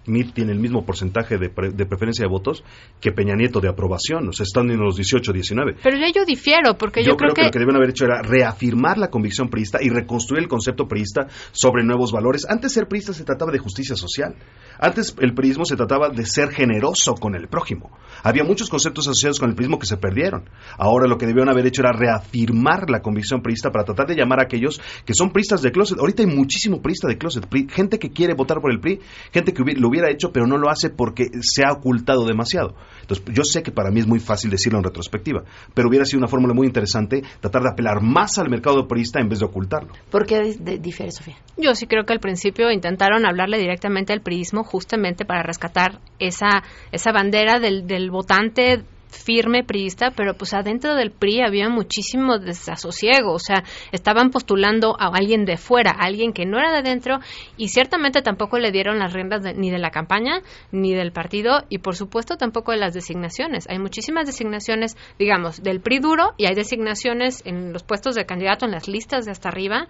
[0.07, 2.65] Mitt tiene el mismo porcentaje de, pre- de preferencia de votos
[3.01, 5.77] que Peña Nieto de aprobación, o sea, están en los 18, 19.
[5.83, 8.05] Pero ya yo difiero, porque yo, Yo, creo, que, que lo que debieron haber hecho
[8.05, 12.47] era reafirmar la convicción priista y reconstruir el concepto priista sobre nuevos valores.
[12.49, 14.35] Antes ser priista se trataba de justicia social.
[14.79, 17.91] Antes el priismo se trataba de ser generoso con el prójimo.
[18.25, 20.49] Había muchos conceptos asociados con el priismo que se perdieron.
[20.79, 24.41] Ahora lo que debieron haber hecho era reafirmar la convicción priista para tratar de llamar
[24.41, 25.99] a aquellos que son priistas de closet.
[25.99, 29.01] Ahorita hay muchísimo priista de closet, pri- gente que quiere votar por el PRI,
[29.33, 32.75] gente que lo hubiera hecho pero no lo hace porque se ha ocultado demasiado.
[33.03, 35.43] Entonces, yo sé que para mí es muy fácil decirlo en retrospectiva,
[35.75, 39.29] pero hubiera sido una fórmula muy interesante tratar de apelar más al mercado priista en
[39.29, 39.93] vez de ocultarlo.
[40.11, 41.37] ¿Por qué di- di- difiere, Sofía?
[41.57, 46.63] Yo sí creo que al principio intentaron hablarle directamente al priismo justamente para rescatar esa,
[46.93, 53.33] esa bandera del, del votante firme priista, pero pues adentro del PRI había muchísimo desasosiego,
[53.35, 57.21] o sea, estaban postulando a alguien de fuera, a alguien que no era de dentro
[57.57, 60.41] y ciertamente tampoco le dieron las riendas de- ni de la campaña
[60.73, 63.69] ni del partido y por supuesto tampoco de las designaciones.
[63.69, 68.65] Hay muchísimas designaciones, digamos, del PRI duro y hay designaciones en los puestos de candidato
[68.65, 69.87] en las listas de hasta arriba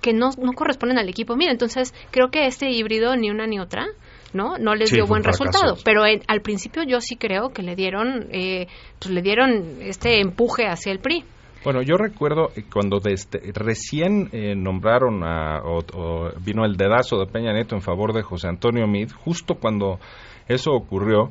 [0.00, 1.36] que no, no corresponden al equipo.
[1.36, 3.86] Mira, entonces creo que este híbrido ni una ni otra
[4.34, 4.58] ¿no?
[4.58, 5.76] No les Sí, dio buen resultado.
[5.84, 8.66] Pero en- al principio yo sí creo que le dieron, eh,
[8.98, 11.24] pues le dieron este empuje hacia el PRI.
[11.64, 17.18] Bueno, yo recuerdo eh, cuando desde- recién eh, nombraron a, o, o vino el dedazo
[17.18, 19.98] de Peña Nieto en favor de José Antonio Mid, justo cuando
[20.46, 21.30] eso ocurrió,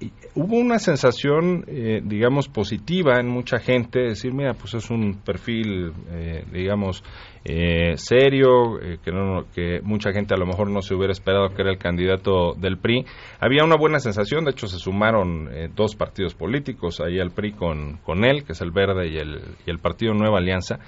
[0.00, 5.20] y hubo una sensación, eh, digamos, positiva en mucha gente, decir, mira, pues es un
[5.24, 7.04] perfil, eh, digamos,
[7.44, 11.48] eh, serio, eh, que, no, que mucha gente a lo mejor no se hubiera esperado
[11.50, 13.04] que era el candidato del PRI.
[13.40, 17.52] Había una buena sensación, de hecho se sumaron eh, dos partidos políticos ahí al PRI
[17.52, 20.78] con, con él, que es el Verde y el, y el Partido Nueva Alianza,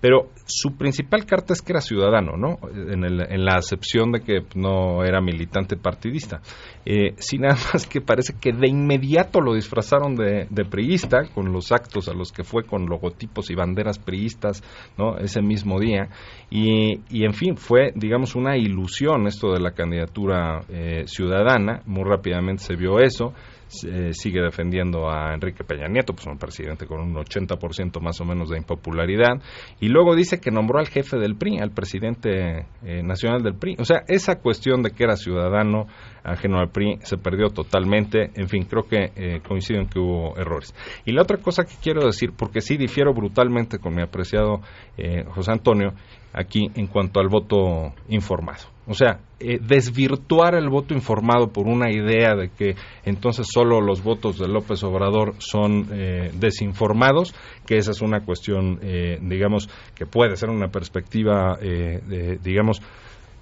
[0.00, 2.58] pero su principal carta es que era ciudadano, ¿no?
[2.74, 6.40] En, el- en la acepción de que no era militante partidista.
[6.84, 11.52] Eh, sin nada más que parece que de inmediato lo disfrazaron de, de priista con
[11.52, 14.62] los actos a los que fue con logotipos y banderas priistas,
[14.96, 15.18] ¿no?
[15.18, 16.05] Ese mismo día.
[16.50, 21.82] Y, y en fin, fue, digamos, una ilusión esto de la candidatura eh, ciudadana.
[21.86, 23.32] Muy rápidamente se vio eso.
[23.68, 28.24] Se- sigue defendiendo a Enrique Peña Nieto, pues un presidente con un 80% más o
[28.24, 29.42] menos de impopularidad,
[29.80, 33.74] y luego dice que nombró al jefe del PRI, al presidente eh, nacional del PRI.
[33.80, 35.88] O sea, esa cuestión de que era ciudadano
[36.26, 38.30] ajeno al PRI se perdió totalmente.
[38.34, 40.74] En fin, creo que eh, coincido en que hubo errores.
[41.04, 44.60] Y la otra cosa que quiero decir, porque sí difiero brutalmente con mi apreciado
[44.98, 45.92] eh, José Antonio,
[46.32, 48.64] aquí en cuanto al voto informado.
[48.88, 54.02] O sea, eh, desvirtuar el voto informado por una idea de que entonces solo los
[54.02, 57.34] votos de López Obrador son eh, desinformados,
[57.66, 62.80] que esa es una cuestión, eh, digamos, que puede ser una perspectiva, eh, de- digamos,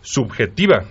[0.00, 0.84] subjetiva,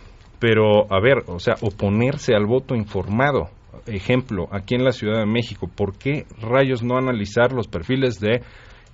[0.44, 3.48] pero a ver, o sea, oponerse al voto informado.
[3.86, 8.42] Ejemplo, aquí en la Ciudad de México, ¿por qué rayos no analizar los perfiles de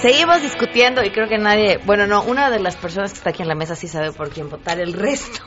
[0.00, 3.42] Seguimos discutiendo y creo que nadie, bueno, no, una de las personas que está aquí
[3.42, 5.42] en la mesa sí sabe por quién votar, el resto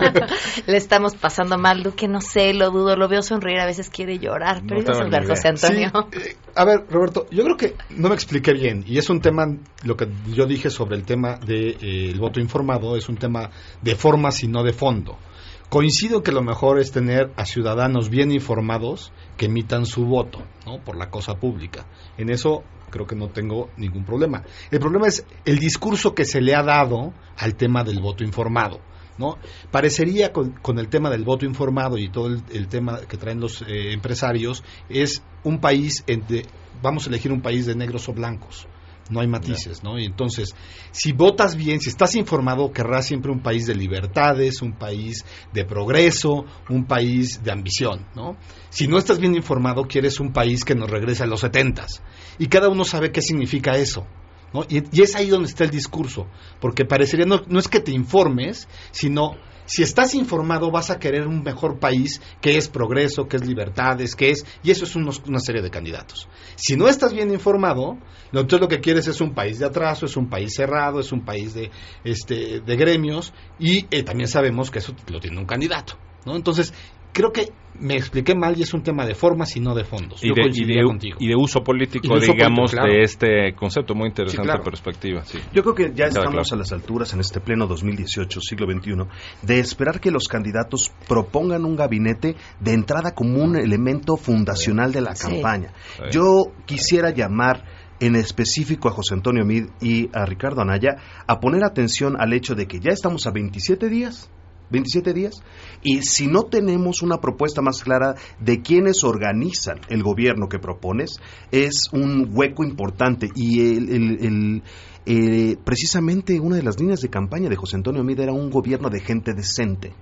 [0.66, 4.18] le estamos pasando mal, Duque, no sé, lo dudo, lo veo sonreír, a veces quiere
[4.18, 5.92] llorar, pero ibas a hablar, José Antonio.
[6.10, 9.20] Sí, eh, a ver, Roberto, yo creo que no me expliqué bien y es un
[9.20, 9.46] tema,
[9.84, 13.48] lo que yo dije sobre el tema del voto informado, es un tema
[13.80, 15.18] de formas y no de fondo.
[15.68, 20.82] Coincido que lo mejor es tener a ciudadanos bien informados que emitan su voto, ¿no?
[20.82, 21.86] Por la cosa pública.
[22.16, 24.44] En eso creo que no tengo ningún problema.
[24.70, 28.80] El problema es el discurso que se le ha dado al tema del voto informado.
[29.18, 29.36] ¿no?
[29.70, 33.62] Parecería con, con el tema del voto informado y todo el, tema que traen los
[33.62, 36.44] eh, empresarios es un país, entre,
[36.80, 38.66] vamos a elegir un país de negros o blancos.
[39.10, 39.98] No hay matices, ¿no?
[39.98, 40.54] Y entonces,
[40.90, 45.64] si votas bien, si estás informado, querrás siempre un país de libertades, un país de
[45.64, 48.36] progreso, un país de ambición, ¿no?
[48.70, 52.02] Si no estás bien informado, quieres un país que nos regrese a los setentas.
[52.38, 54.06] Y cada uno sabe qué significa eso.
[54.52, 54.64] ¿no?
[54.68, 56.26] Y, es ahí donde está el discurso,
[56.60, 59.36] porque parecería no es que te informes, sino
[59.68, 64.16] si estás informado vas a querer un mejor país que es progreso, que es libertades,
[64.16, 64.46] que es...
[64.62, 66.26] Y eso es unos, una serie de candidatos.
[66.56, 67.98] Si no estás bien informado,
[68.32, 71.22] entonces lo que quieres es un país de atraso, es un país cerrado, es un
[71.22, 71.70] país de,
[72.02, 75.98] este, de gremios y eh, también sabemos que eso lo tiene un candidato.
[76.24, 76.34] ¿no?
[76.34, 76.72] Entonces,
[77.12, 77.48] creo que
[77.80, 80.22] me expliqué mal y es un tema de formas y no de fondos.
[80.24, 81.16] Y Yo de, y, coincidiría de, contigo.
[81.20, 82.92] y de uso político, Y de uso digamos, político, claro.
[82.92, 83.94] de este concepto.
[83.94, 84.64] Muy interesante Sí, claro.
[84.64, 85.24] perspectiva.
[85.24, 85.38] Sí.
[85.52, 86.46] Yo creo que ya estamos claro.
[86.52, 88.94] a las alturas en este pleno 2018, siglo XXI,
[89.42, 95.00] de esperar que los candidatos propongan un gabinete de entrada como un elemento fundacional de
[95.02, 95.72] la campaña.
[95.96, 96.02] Sí.
[96.10, 97.64] Yo quisiera llamar
[98.00, 102.54] en específico a José Antonio Mid y a Ricardo Anaya a poner atención al hecho
[102.54, 104.30] de que ya estamos a 27 días
[104.70, 105.34] 27 días.
[105.82, 111.20] Y si no tenemos una propuesta más clara de quienes organizan el gobierno que propones,
[111.50, 113.28] es un hueco importante.
[113.34, 114.62] Y el, el- el-
[115.06, 118.90] eh, precisamente una de las líneas de campaña de José Antonio Mida era un gobierno
[118.90, 119.94] de gente decente.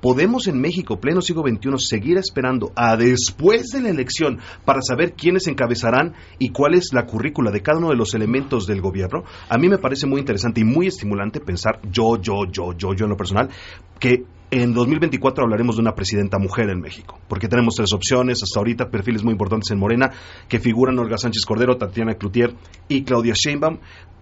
[0.00, 5.14] ¿Podemos en México, pleno siglo XXI, seguir esperando a después de la elección para saber
[5.14, 9.24] quiénes encabezarán y cuál es la currícula de cada uno de los elementos del gobierno?
[9.48, 13.04] A mí me parece muy interesante y muy estimulante pensar yo, yo, yo, yo, yo
[13.04, 13.48] en lo personal,
[13.98, 18.58] que en 2024 hablaremos de una presidenta mujer en México, porque tenemos tres opciones, hasta
[18.58, 20.10] ahorita perfiles muy importantes en Morena,
[20.48, 22.54] que figuran Olga Sánchez Cordero, Tatiana Cloutier
[22.88, 23.78] y Claudia Sheinbaum.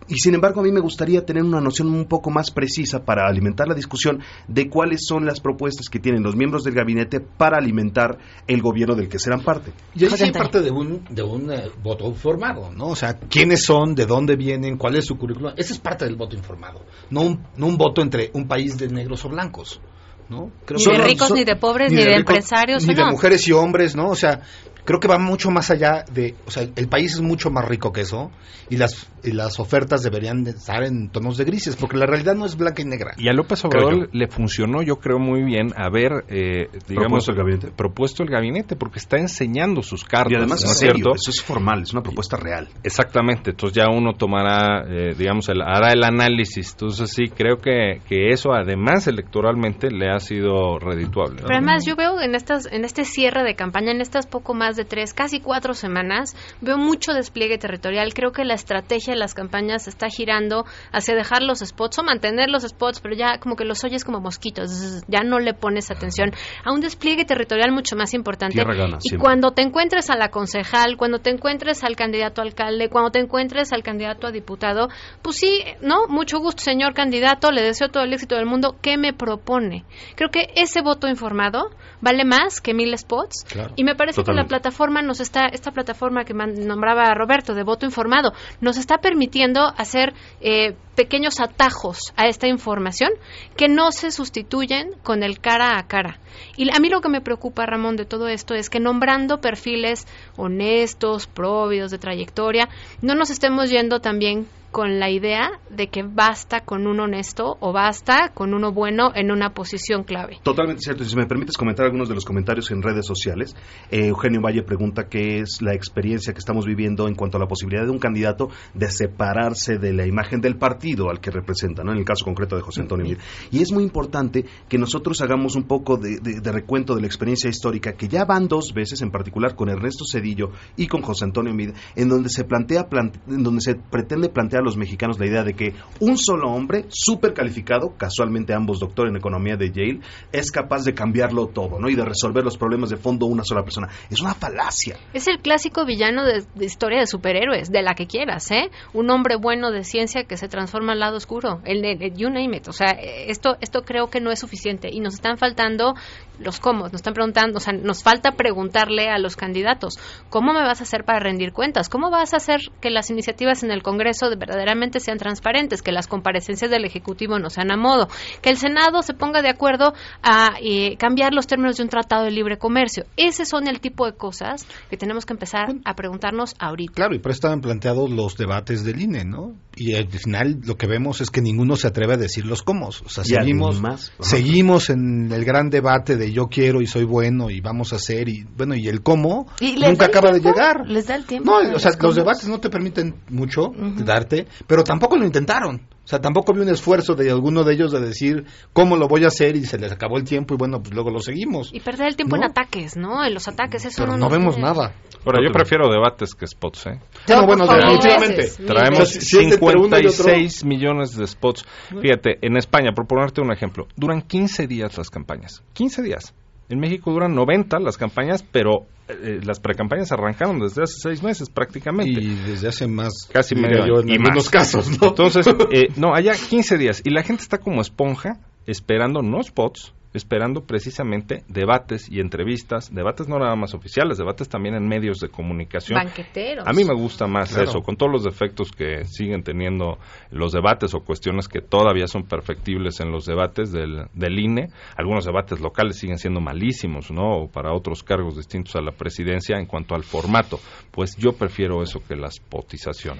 [0.09, 3.29] Y sin embargo, a mí me gustaría tener una noción un poco más precisa para
[3.29, 7.59] alimentar la discusión de cuáles son las propuestas que tienen los miembros del gabinete para
[7.59, 9.73] alimentar el gobierno del que serán parte.
[9.95, 12.89] Y ahí sí parte de un, de un eh, voto informado, ¿no?
[12.89, 15.53] O sea, quiénes son, de dónde vienen, cuál es su currículum.
[15.57, 16.81] Esa es parte del voto informado.
[17.11, 19.81] No un, no un voto entre un país de negros o blancos,
[20.29, 20.51] ¿no?
[20.71, 23.97] Ni de ricos, ni de pobres, ni de empresarios, Ni ¿o de mujeres y hombres,
[23.97, 24.09] ¿no?
[24.09, 24.41] O sea,
[24.85, 26.35] creo que va mucho más allá de...
[26.47, 28.31] O sea, el país es mucho más rico que eso
[28.71, 32.35] y las, y las ofertas deberían de estar en tonos de grises, porque la realidad
[32.35, 33.15] no es blanca y negra.
[33.17, 37.33] Y a López Creo Obrador le funcionó, yo creo, muy bien haber, eh, digamos, Propuesto
[37.33, 37.71] el gabinete.
[37.77, 40.33] propuesto el gabinete, porque está enseñando sus cartas.
[40.33, 41.15] Y además ¿no es serio, cierto?
[41.15, 42.69] eso es formal, es una propuesta real.
[42.83, 46.73] Exactamente, entonces ya uno tomará, eh, digamos, el, hará el análisis.
[46.73, 51.43] Entonces sí, creo que, que eso además electoralmente le ha sido redituable.
[51.43, 54.77] Pero además yo veo en estas en este cierre de campaña, en estas poco más
[54.77, 58.13] de tres, casi cuatro semanas, veo mucho despliegue territorial.
[58.15, 62.49] Creo que la estrategia de las campañas está girando hacia dejar los spots o mantener
[62.51, 66.33] los spots, pero ya como que los oyes como mosquitos, ya no le pones atención
[66.65, 68.57] a un despliegue territorial mucho más importante.
[68.59, 69.25] Gana, y siempre.
[69.25, 73.19] cuando te encuentres a la concejal, cuando te encuentres al candidato a alcalde, cuando te
[73.21, 74.89] encuentres al candidato a diputado,
[75.23, 76.07] pues sí, ¿no?
[76.09, 78.77] Mucho gusto, señor candidato, le deseo todo el éxito del mundo.
[78.83, 79.85] ¿Qué me propone?
[80.17, 83.73] Creo que ese voto informado vale más que mil spots Claro.
[83.77, 87.87] y me parece que la plataforma nos está, esta plataforma que nombraba Roberto de voto
[87.87, 93.11] informado, nos está permitiendo hacer eh, pequeños atajos a esta información
[93.57, 96.19] que no se sustituyen con el cara a cara.
[96.57, 100.09] Y a mí lo que me preocupa, Ramón, de todo esto es que nombrando perfiles
[100.37, 102.69] honestos, probios, de trayectoria,
[103.01, 107.73] no nos estemos yendo también con la idea de que basta con un honesto o
[107.73, 110.39] basta con uno bueno en una posición clave.
[110.43, 111.05] Totalmente cierto.
[111.05, 113.57] Si me permites comentar algunos de los comentarios en redes sociales,
[113.91, 117.47] eh, Eugenio Valle pregunta qué es la experiencia que estamos viviendo en cuanto a la
[117.47, 120.79] posibilidad de un candidato de separarse de la imagen del partido
[121.11, 121.93] al que representa, ¿no?
[121.93, 123.19] en el caso concreto de José Antonio Mir.
[123.51, 127.07] Y es muy importante que nosotros hagamos un poco de, de- de recuento de la
[127.07, 131.25] experiencia histórica, que ya van dos veces, en particular con Ernesto Cedillo y con José
[131.25, 135.19] Antonio Mid, en donde se plantea, plan- en donde se pretende plantear a los mexicanos
[135.19, 139.71] la idea de que un solo hombre, súper calificado, casualmente ambos doctor en economía de
[139.71, 140.01] Yale,
[140.33, 141.89] es capaz de cambiarlo todo, ¿no?
[141.89, 143.89] Y de resolver los problemas de fondo una sola persona.
[144.11, 144.97] Es una falacia.
[145.13, 148.71] Es el clásico villano de, de historia de superhéroes, de la que quieras, ¿eh?
[148.95, 152.57] Un hombre bueno de ciencia que se transforma al lado oscuro, el, el- you name
[152.57, 152.69] it.
[152.69, 155.95] O sea, esto, esto creo que no es suficiente y nos están faltando
[156.39, 159.95] los cómo, nos están preguntando, o sea, nos falta preguntarle a los candidatos,
[160.31, 161.89] ¿cómo me vas a hacer para rendir cuentas?
[161.89, 165.91] ¿Cómo vas a hacer que las iniciativas en el Congreso de- verdaderamente sean transparentes, que
[165.91, 168.07] las comparecencias del Ejecutivo no sean a modo,
[168.41, 172.23] que el Senado se ponga de acuerdo a eh, cambiar los términos de un tratado
[172.25, 173.05] de libre comercio?
[173.17, 176.93] Ese son el tipo de cosas que tenemos que empezar a preguntarnos ahorita.
[176.95, 179.55] Claro, y por eso estaban planteados los debates del INE, ¿no?
[179.75, 182.89] Y al final lo que vemos es que ninguno se atreve a decir los cómo.
[182.89, 183.81] O sea, seguimos,
[184.21, 188.29] seguimos en el gran debate de yo quiero y soy bueno y vamos a hacer
[188.29, 190.87] y bueno, y el cómo Y nunca acaba de llegar.
[190.87, 191.51] Les da el tiempo.
[191.51, 193.73] No, o sea, los debates no te permiten mucho
[194.05, 195.81] darte, pero tampoco lo intentaron.
[196.09, 199.25] O sea, tampoco vi un esfuerzo de alguno de ellos de decir cómo lo voy
[199.25, 201.69] a hacer y se les acabó el tiempo y bueno, pues luego lo seguimos.
[201.71, 202.45] Y perder el tiempo No.
[202.45, 203.23] en ataques, ¿no?
[203.27, 204.95] En los ataques, eso Pero no no vemos tiene- nada.
[205.27, 206.99] Ahora, yo prefiero debates que spots, ¿eh?
[207.29, 208.49] No, bueno, definitivamente.
[208.67, 209.23] Traemos veces.
[209.29, 211.67] Si es entre uno y otro- 56 millones de spots.
[212.01, 215.63] Fíjate, en España, por ponerte un ejemplo, duran 15 días las campañas.
[215.75, 216.33] 15 días.
[216.69, 221.49] En México duran 90 las campañas, pero eh, las precampañas arrancaron desde hace seis meses
[221.49, 222.21] prácticamente.
[222.21, 224.01] Y desde hace más, Casi medio yo, año.
[224.03, 224.51] en Y algunos más.
[224.51, 225.09] casos, ¿no?
[225.09, 227.01] Entonces, eh, no, allá 15 días.
[227.05, 233.29] Y la gente está como esponja esperando no spots, esperando precisamente debates y entrevistas, debates
[233.29, 235.99] no nada más oficiales, debates también en medios de comunicación.
[235.99, 236.67] Banqueteros.
[236.67, 237.69] A mí me gusta más Claro.
[237.71, 239.99] eso, con todos los defectos que siguen teniendo
[240.31, 244.69] los debates o cuestiones que todavía son perfectibles en los debates del, del INE.
[244.97, 247.43] Algunos debates locales siguen siendo malísimos, ¿no?
[247.43, 250.59] O para otros cargos distintos a la presidencia en cuanto al formato.
[250.91, 253.19] Pues yo prefiero eso que la spotización.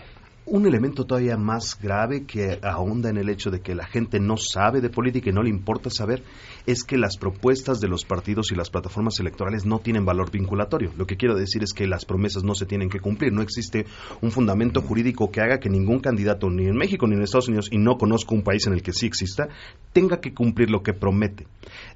[0.51, 4.37] Un elemento todavía más grave que ahonda en el hecho de que la gente no
[4.39, 6.23] sabe de política y no le importa saber
[6.69, 10.93] es que las propuestas de los partidos y las plataformas electorales no tienen valor vinculatorio.
[10.99, 13.33] Lo que quiero decir es que las promesas no se tienen que cumplir.
[13.33, 13.87] No existe
[14.21, 17.71] un fundamento jurídico que haga que ningún candidato, ni en México ni en Estados Unidos,
[17.73, 19.49] y no conozco un país en el que sí exista,
[19.95, 21.47] tenga que cumplir lo que promete.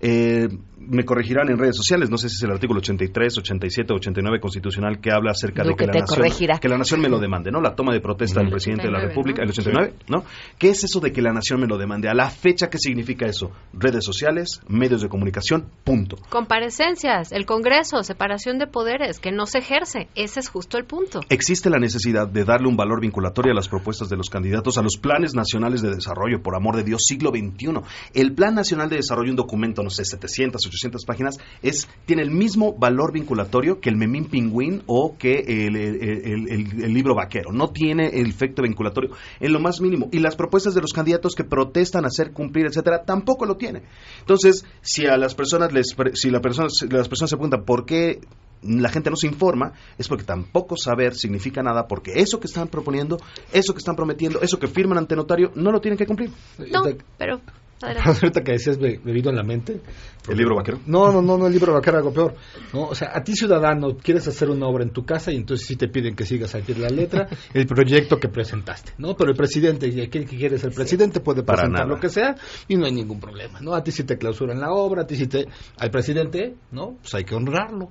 [0.00, 0.48] Eh,
[0.78, 5.00] me corregirán en redes sociales, no sé si es el artículo 83, 87, 89 constitucional
[5.00, 6.58] que habla acerca de que la, nación, corregirá.
[6.58, 7.60] que la nación me lo demande, ¿no?
[7.60, 9.44] La toma de protesta del presidente de la 89, República, ¿no?
[9.44, 10.24] el 89, ¿no?
[10.58, 12.08] ¿Qué es eso de que la nación me lo demande?
[12.08, 13.52] A la fecha, ¿qué significa eso?
[13.72, 16.16] Redes sociales, medios de comunicación, punto.
[16.28, 20.08] Comparecencias, el Congreso, separación de poderes, que no se ejerce.
[20.14, 21.20] Ese es justo el punto.
[21.28, 24.82] Existe la necesidad de darle un valor vinculatorio a las propuestas de los candidatos, a
[24.82, 27.80] los planes nacionales de desarrollo, por amor de Dios, siglo XXI.
[28.14, 32.30] El Plan Nacional de Desarrollo, un documento, no sé, 700, 800 páginas, es, tiene el
[32.30, 37.14] mismo valor vinculatorio que el Memín Pingüín o que el, el- el- el- el libro
[37.14, 37.50] vaquero.
[37.52, 39.10] No tiene el efecto vinculatorio
[39.40, 40.08] en lo más mínimo.
[40.12, 43.82] Y las propuestas de los candidatos que protestan hacer cumplir, etcétera, tampoco lo tiene.
[44.20, 47.84] Entonces, si a las personas les, si la persona, si las personas se preguntan por
[47.84, 48.20] qué
[48.62, 52.68] la gente no se informa, es porque tampoco saber significa nada, porque eso que están
[52.68, 53.18] proponiendo,
[53.53, 56.30] eso que están prometiendo, eso que firman ante notario, no lo tienen que cumplir.
[56.70, 56.82] No,
[57.18, 57.40] pero...
[57.83, 58.11] adelante.
[58.11, 59.80] Ahorita que decías be- bebido en la mente.
[60.28, 60.78] ¿El libro vaquero?
[60.87, 62.35] No, no, no, no el libro vaquero, algo peor.
[62.72, 65.66] No, o sea, a ti ciudadano quieres hacer una obra en tu casa y entonces
[65.66, 69.14] sí te piden que sigas aquí la letra, el proyecto que presentaste, ¿no?
[69.16, 72.37] Pero el presidente, y aquel que quiere ser presidente puede presentar lo que sea
[72.68, 73.74] y no hay ningún problema, ¿no?
[73.74, 75.47] A ti sí te clausuran la obra, a ti sí te...
[75.78, 76.97] Al presidente, ¿no?
[77.01, 77.89] Pues hay que honrarlo.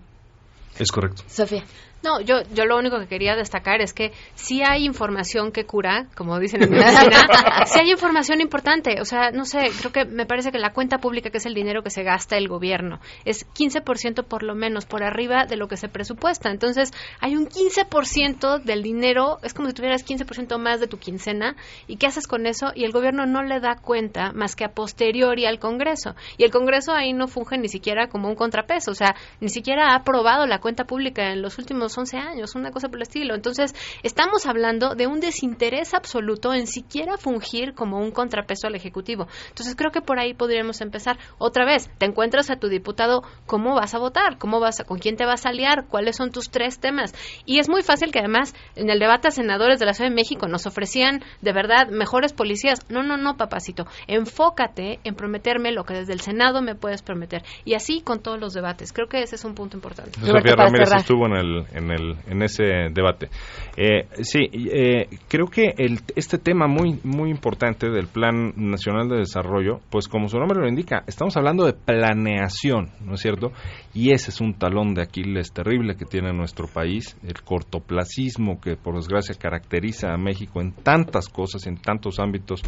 [0.79, 1.23] Es correcto.
[1.27, 1.63] Sofía.
[2.03, 6.07] No, yo, yo lo único que quería destacar es que si hay información que cura,
[6.15, 7.27] como dicen en medicina,
[7.65, 8.99] si hay información importante.
[9.01, 11.53] O sea, no sé, creo que me parece que la cuenta pública, que es el
[11.53, 15.67] dinero que se gasta el gobierno, es 15% por lo menos por arriba de lo
[15.67, 16.49] que se presupuesta.
[16.49, 21.55] Entonces, hay un 15% del dinero, es como si tuvieras 15% más de tu quincena,
[21.87, 22.71] ¿y qué haces con eso?
[22.73, 26.15] Y el gobierno no le da cuenta más que a posteriori al Congreso.
[26.37, 29.91] Y el Congreso ahí no funge ni siquiera como un contrapeso, o sea, ni siquiera
[29.91, 33.03] ha aprobado la cuenta pública en los últimos los 11 años, una cosa por el
[33.03, 33.35] estilo.
[33.35, 39.27] Entonces, estamos hablando de un desinterés absoluto en siquiera fungir como un contrapeso al Ejecutivo.
[39.49, 41.17] Entonces, creo que por ahí podríamos empezar.
[41.37, 44.37] Otra vez, te encuentras a tu diputado, ¿cómo vas a votar?
[44.37, 45.87] ¿Cómo vas a, ¿Con quién te vas a aliar?
[45.89, 47.13] ¿Cuáles son tus tres temas?
[47.45, 50.15] Y es muy fácil que además en el debate a senadores de la Ciudad de
[50.15, 52.79] México nos ofrecían de verdad mejores policías.
[52.89, 53.85] No, no, no, papacito.
[54.07, 57.43] Enfócate en prometerme lo que desde el Senado me puedes prometer.
[57.65, 58.93] Y así con todos los debates.
[58.93, 60.19] Creo que ese es un punto importante.
[60.19, 63.29] Sofía Ramírez estuvo en, el, en, el, en ese debate.
[63.77, 69.17] Eh, sí, eh, creo que el, este tema muy, muy importante del Plan Nacional de
[69.17, 73.51] Desarrollo, pues como su nombre lo indica, estamos hablando de planeación, ¿no es cierto?
[73.93, 78.75] Y ese es un talón de Aquiles terrible que tiene nuestro país, el cortoplacismo que
[78.75, 82.61] por desgracia caracteriza a México en tantas cosas, en tantos ámbitos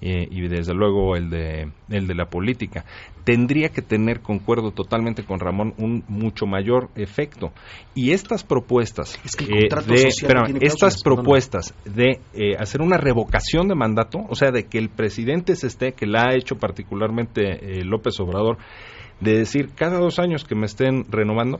[0.00, 2.84] eh, y desde luego el de, el de la política.
[3.26, 7.50] Tendría que tener, concuerdo totalmente con Ramón, un mucho mayor efecto.
[7.92, 10.10] Y estas propuestas, Es que el eh, de,
[10.44, 14.90] tiene estas propuestas de eh, hacer una revocación de mandato, o sea, de que el
[14.90, 18.58] presidente se esté, que la ha hecho particularmente eh, López Obrador,
[19.18, 21.58] de decir cada dos años que me estén renovando,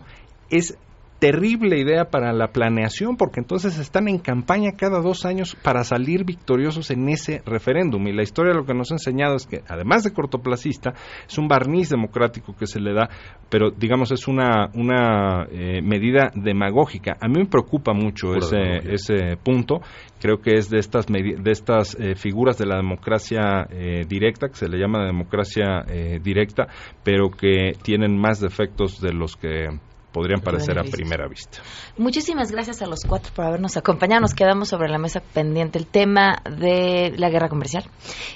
[0.50, 0.78] es
[1.18, 6.24] terrible idea para la planeación, porque entonces están en campaña cada dos años para salir
[6.24, 8.06] victoriosos en ese referéndum.
[8.06, 10.94] Y la historia lo que nos ha enseñado es que, además de cortoplacista,
[11.26, 13.08] es un barniz democrático que se le da,
[13.48, 17.16] pero digamos es una, una eh, medida demagógica.
[17.20, 19.80] A mí me preocupa mucho Pura ese, ese punto.
[20.20, 24.56] Creo que es de estas, de estas eh, figuras de la democracia eh, directa, que
[24.56, 26.66] se le llama democracia eh, directa,
[27.04, 29.68] pero que tienen más defectos de los que
[30.16, 31.58] podrían parecer a primera vista.
[31.98, 34.22] Muchísimas gracias a los cuatro por habernos acompañado.
[34.22, 37.84] Nos quedamos sobre la mesa pendiente el tema de la guerra comercial.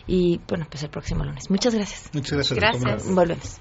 [0.07, 1.49] Y bueno, pues el próximo lunes.
[1.49, 2.11] Muchas gracias.
[2.13, 2.83] Muchas gracias.
[2.85, 3.15] Gracias.
[3.15, 3.61] Volvemos.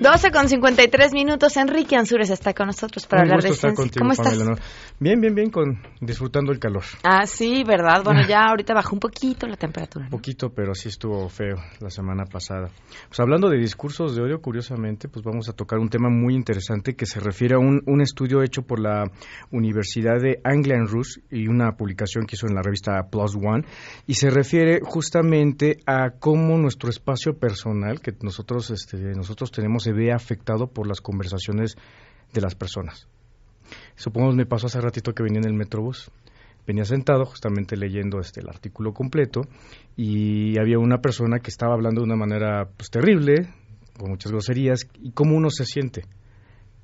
[0.00, 1.56] 12 con 53 minutos.
[1.56, 3.82] Enrique Ansures está con nosotros para Un hablar de estar ciencia.
[3.82, 4.38] contigo, ¿Cómo estás?
[4.38, 4.56] Pamela, ¿no?
[5.00, 6.84] Bien, bien, bien, con, disfrutando el calor.
[7.02, 8.04] Ah, sí, ¿verdad?
[8.04, 10.04] Bueno, ya ahorita bajó un poquito la temperatura.
[10.04, 12.70] Un poquito, pero sí estuvo feo la semana pasada.
[13.08, 16.94] Pues hablando de discursos de odio, curiosamente, pues vamos a tocar un tema muy interesante
[16.94, 19.04] que se refiere a un, un estudio hecho por la
[19.50, 23.64] Universidad de Anglia en Rus y una publicación que hizo en la revista Plus One
[24.06, 29.94] y se refiere justamente a cómo nuestro espacio personal que nosotros, este, nosotros tenemos se
[29.94, 31.76] ve afectado por las conversaciones
[32.34, 33.08] de las personas.
[33.96, 36.10] Supongamos me pasó hace ratito que venía en el Metrobús.
[36.66, 39.40] Venía sentado justamente leyendo este el artículo completo
[39.96, 43.48] y había una persona que estaba hablando de una manera pues terrible,
[43.98, 46.04] con muchas groserías y cómo uno se siente.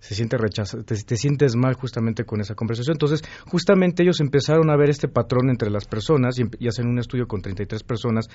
[0.04, 2.96] Se siente rechazado, te, te sientes mal justamente con esa conversación.
[2.96, 6.98] Entonces, justamente ellos empezaron a ver este patrón entre las personas y, y hacen un
[6.98, 8.28] estudio con 33 personas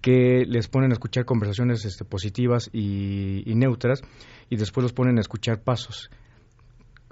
[0.00, 4.02] que les ponen a escuchar conversaciones este, positivas y, y neutras
[4.48, 6.10] y después los ponen a escuchar pasos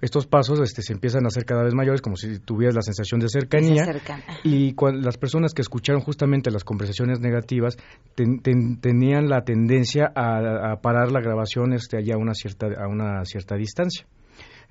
[0.04, 3.20] estos pasos este, se empiezan a hacer cada vez mayores, como si tuvieras la sensación
[3.20, 3.84] de cercanía.
[4.44, 7.76] Y las personas que escucharon justamente las conversaciones negativas
[8.14, 12.66] ten- ten- tenían la tendencia a, a parar la grabación este, allá a una cierta,
[12.78, 14.06] a una cierta distancia.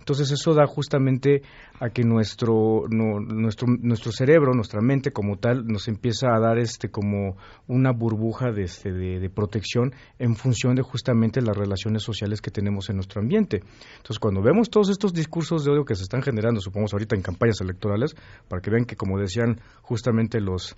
[0.04, 1.44] Entonces eso da justamente
[1.80, 6.58] a que nuestro, no- nuestro, nuestro cerebro, nuestra mente como tal, nos empieza a dar
[6.60, 7.38] este como
[7.70, 12.52] una burbuja de, este, de, de protección en función de justamente las relaciones sociales que
[12.52, 13.62] tenemos en nuestro ambiente.
[13.96, 17.22] Entonces cuando vemos todos estos discursos de odio que se están generando, supongamos ahorita en
[17.22, 18.14] campañas electorales,
[18.50, 20.76] para que vean que como decían justamente los,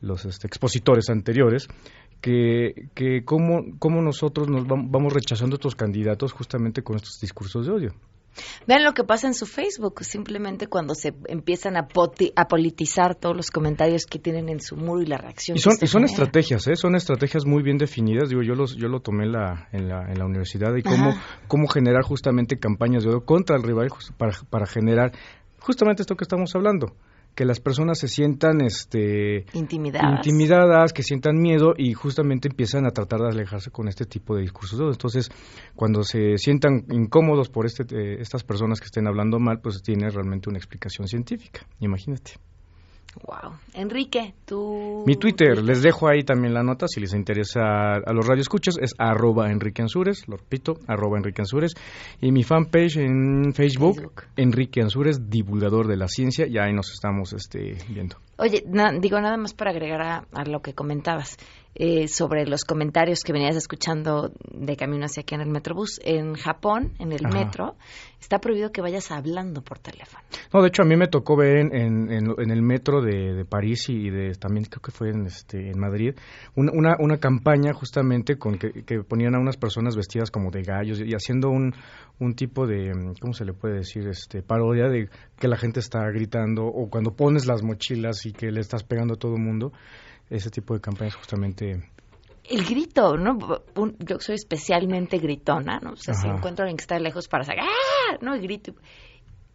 [0.00, 1.68] los este, expositores anteriores,
[2.22, 7.18] que, que cómo, cómo nosotros nos vam- vamos rechazando a estos candidatos justamente con estos
[7.20, 7.94] discursos de odio.
[8.66, 13.14] Vean lo que pasa en su Facebook, simplemente cuando se empiezan a, poti- a politizar
[13.14, 15.56] todos los comentarios que tienen en su muro y la reacción.
[15.56, 16.12] Y son, y son genera.
[16.12, 16.76] estrategias, ¿eh?
[16.76, 18.28] son estrategias muy bien definidas.
[18.28, 21.10] Digo, yo los, yo lo tomé en la, en la, en la universidad y cómo,
[21.10, 21.38] Ajá.
[21.48, 25.12] cómo generar justamente campañas de odio contra el rival para, para generar
[25.60, 26.94] justamente esto que estamos hablando,
[27.34, 30.26] que las personas se sientan este Intimidadas.
[30.26, 34.42] intimidadas, que sientan miedo y justamente empiezan a tratar de alejarse con este tipo de
[34.42, 34.78] discursos.
[34.80, 35.30] Entonces,
[35.74, 40.10] cuando se sientan incómodos por este, eh, estas personas que estén hablando mal, pues tiene
[40.10, 41.66] realmente una explicación científica.
[41.80, 42.32] Imagínate.
[43.26, 43.52] Wow.
[43.74, 45.04] Enrique, tú.
[45.06, 48.94] Mi Twitter, les dejo ahí también la nota si les interesa a los radioescuchas, es
[48.98, 51.74] arroba Enrique Ansures, lo repito, arroba Enrique Ansures,
[52.20, 57.32] y mi fanpage en Facebook, Enrique Ansures, divulgador de la ciencia, y ahí nos estamos
[57.34, 58.16] este, viendo.
[58.38, 61.36] Oye, na- digo nada más para agregar a, a lo que comentabas.
[61.74, 66.00] Eh, sobre los comentarios que venías escuchando de camino hacia aquí en el Metrobús.
[66.04, 67.34] En Japón, en el Ajá.
[67.38, 67.76] metro,
[68.20, 70.22] está prohibido que vayas hablando por teléfono.
[70.52, 73.32] No, de hecho a mí me tocó ver en, en, en- en el metro de,
[73.34, 76.14] de París y de también creo que fue en, este, en Madrid
[76.54, 80.62] una, una, una campaña justamente con que, que ponían a unas personas vestidas como de
[80.62, 81.74] gallos y haciendo un,
[82.20, 84.06] un tipo de, ¿cómo se le puede decir?
[84.08, 85.08] este Parodia de
[85.38, 89.14] que la gente está gritando o cuando pones las mochilas y que le estás pegando
[89.14, 89.72] a todo el mundo.
[90.32, 91.90] Ese tipo de campañas justamente...
[92.44, 93.36] El grito, ¿no?
[93.76, 95.92] Un- yo soy especialmente gritona, ¿no?
[95.92, 98.16] O sea, si encuentro a alguien que está lejos para sacar, ¡ah!
[98.22, 98.34] ¿no?
[98.34, 98.72] Y grito.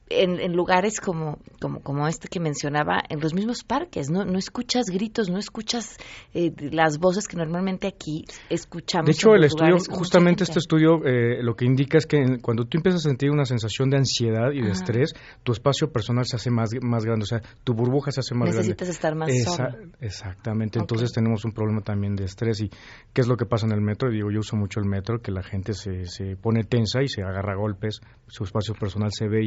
[0.10, 4.24] En, en lugares como, como, como este que mencionaba, en los mismos parques, ¿no?
[4.24, 5.98] No escuchas gritos, no escuchas
[6.34, 9.06] eh, las voces que normalmente aquí escuchamos.
[9.08, 12.64] De hecho, el estudio, justamente este estudio, eh, lo que indica es que en- cuando
[12.64, 14.80] tú empiezas a sentir una sensación de ansiedad y de Ajá.
[14.80, 18.34] estrés, tu espacio personal se hace más, más grande, o sea, tu burbuja se hace
[18.34, 18.92] más Necesitas grande.
[18.94, 19.88] estar más Esa- solo.
[20.00, 22.70] Exactamente, entonces tenemos un problema también de estrés y
[23.14, 24.10] qué es lo que pasa en el metro.
[24.10, 27.24] Digo, yo uso mucho el metro, que la gente se, se pone tensa y se
[27.24, 29.46] agarra a golpes, su espacio personal se ve,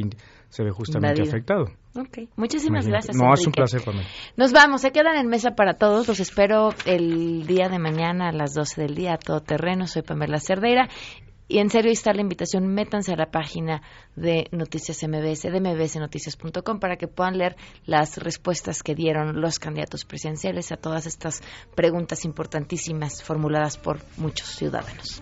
[0.51, 1.35] se ve justamente Invadido.
[1.35, 1.63] afectado.
[1.95, 3.07] Ok, muchísimas Imagínate.
[3.07, 3.17] gracias.
[3.17, 4.03] No, es un placer para mí.
[4.37, 6.07] Nos vamos, se quedan en mesa para todos.
[6.07, 9.87] Los espero el día de mañana a las 12 del día a todo terreno.
[9.87, 10.87] Soy Pamela Cerdeira.
[11.47, 12.67] Y en serio, ahí está la invitación.
[12.67, 13.81] Métanse a la página
[14.15, 20.05] de Noticias MBS, de mbsnoticias.com, para que puedan leer las respuestas que dieron los candidatos
[20.05, 21.41] presidenciales a todas estas
[21.75, 25.21] preguntas importantísimas formuladas por muchos ciudadanos.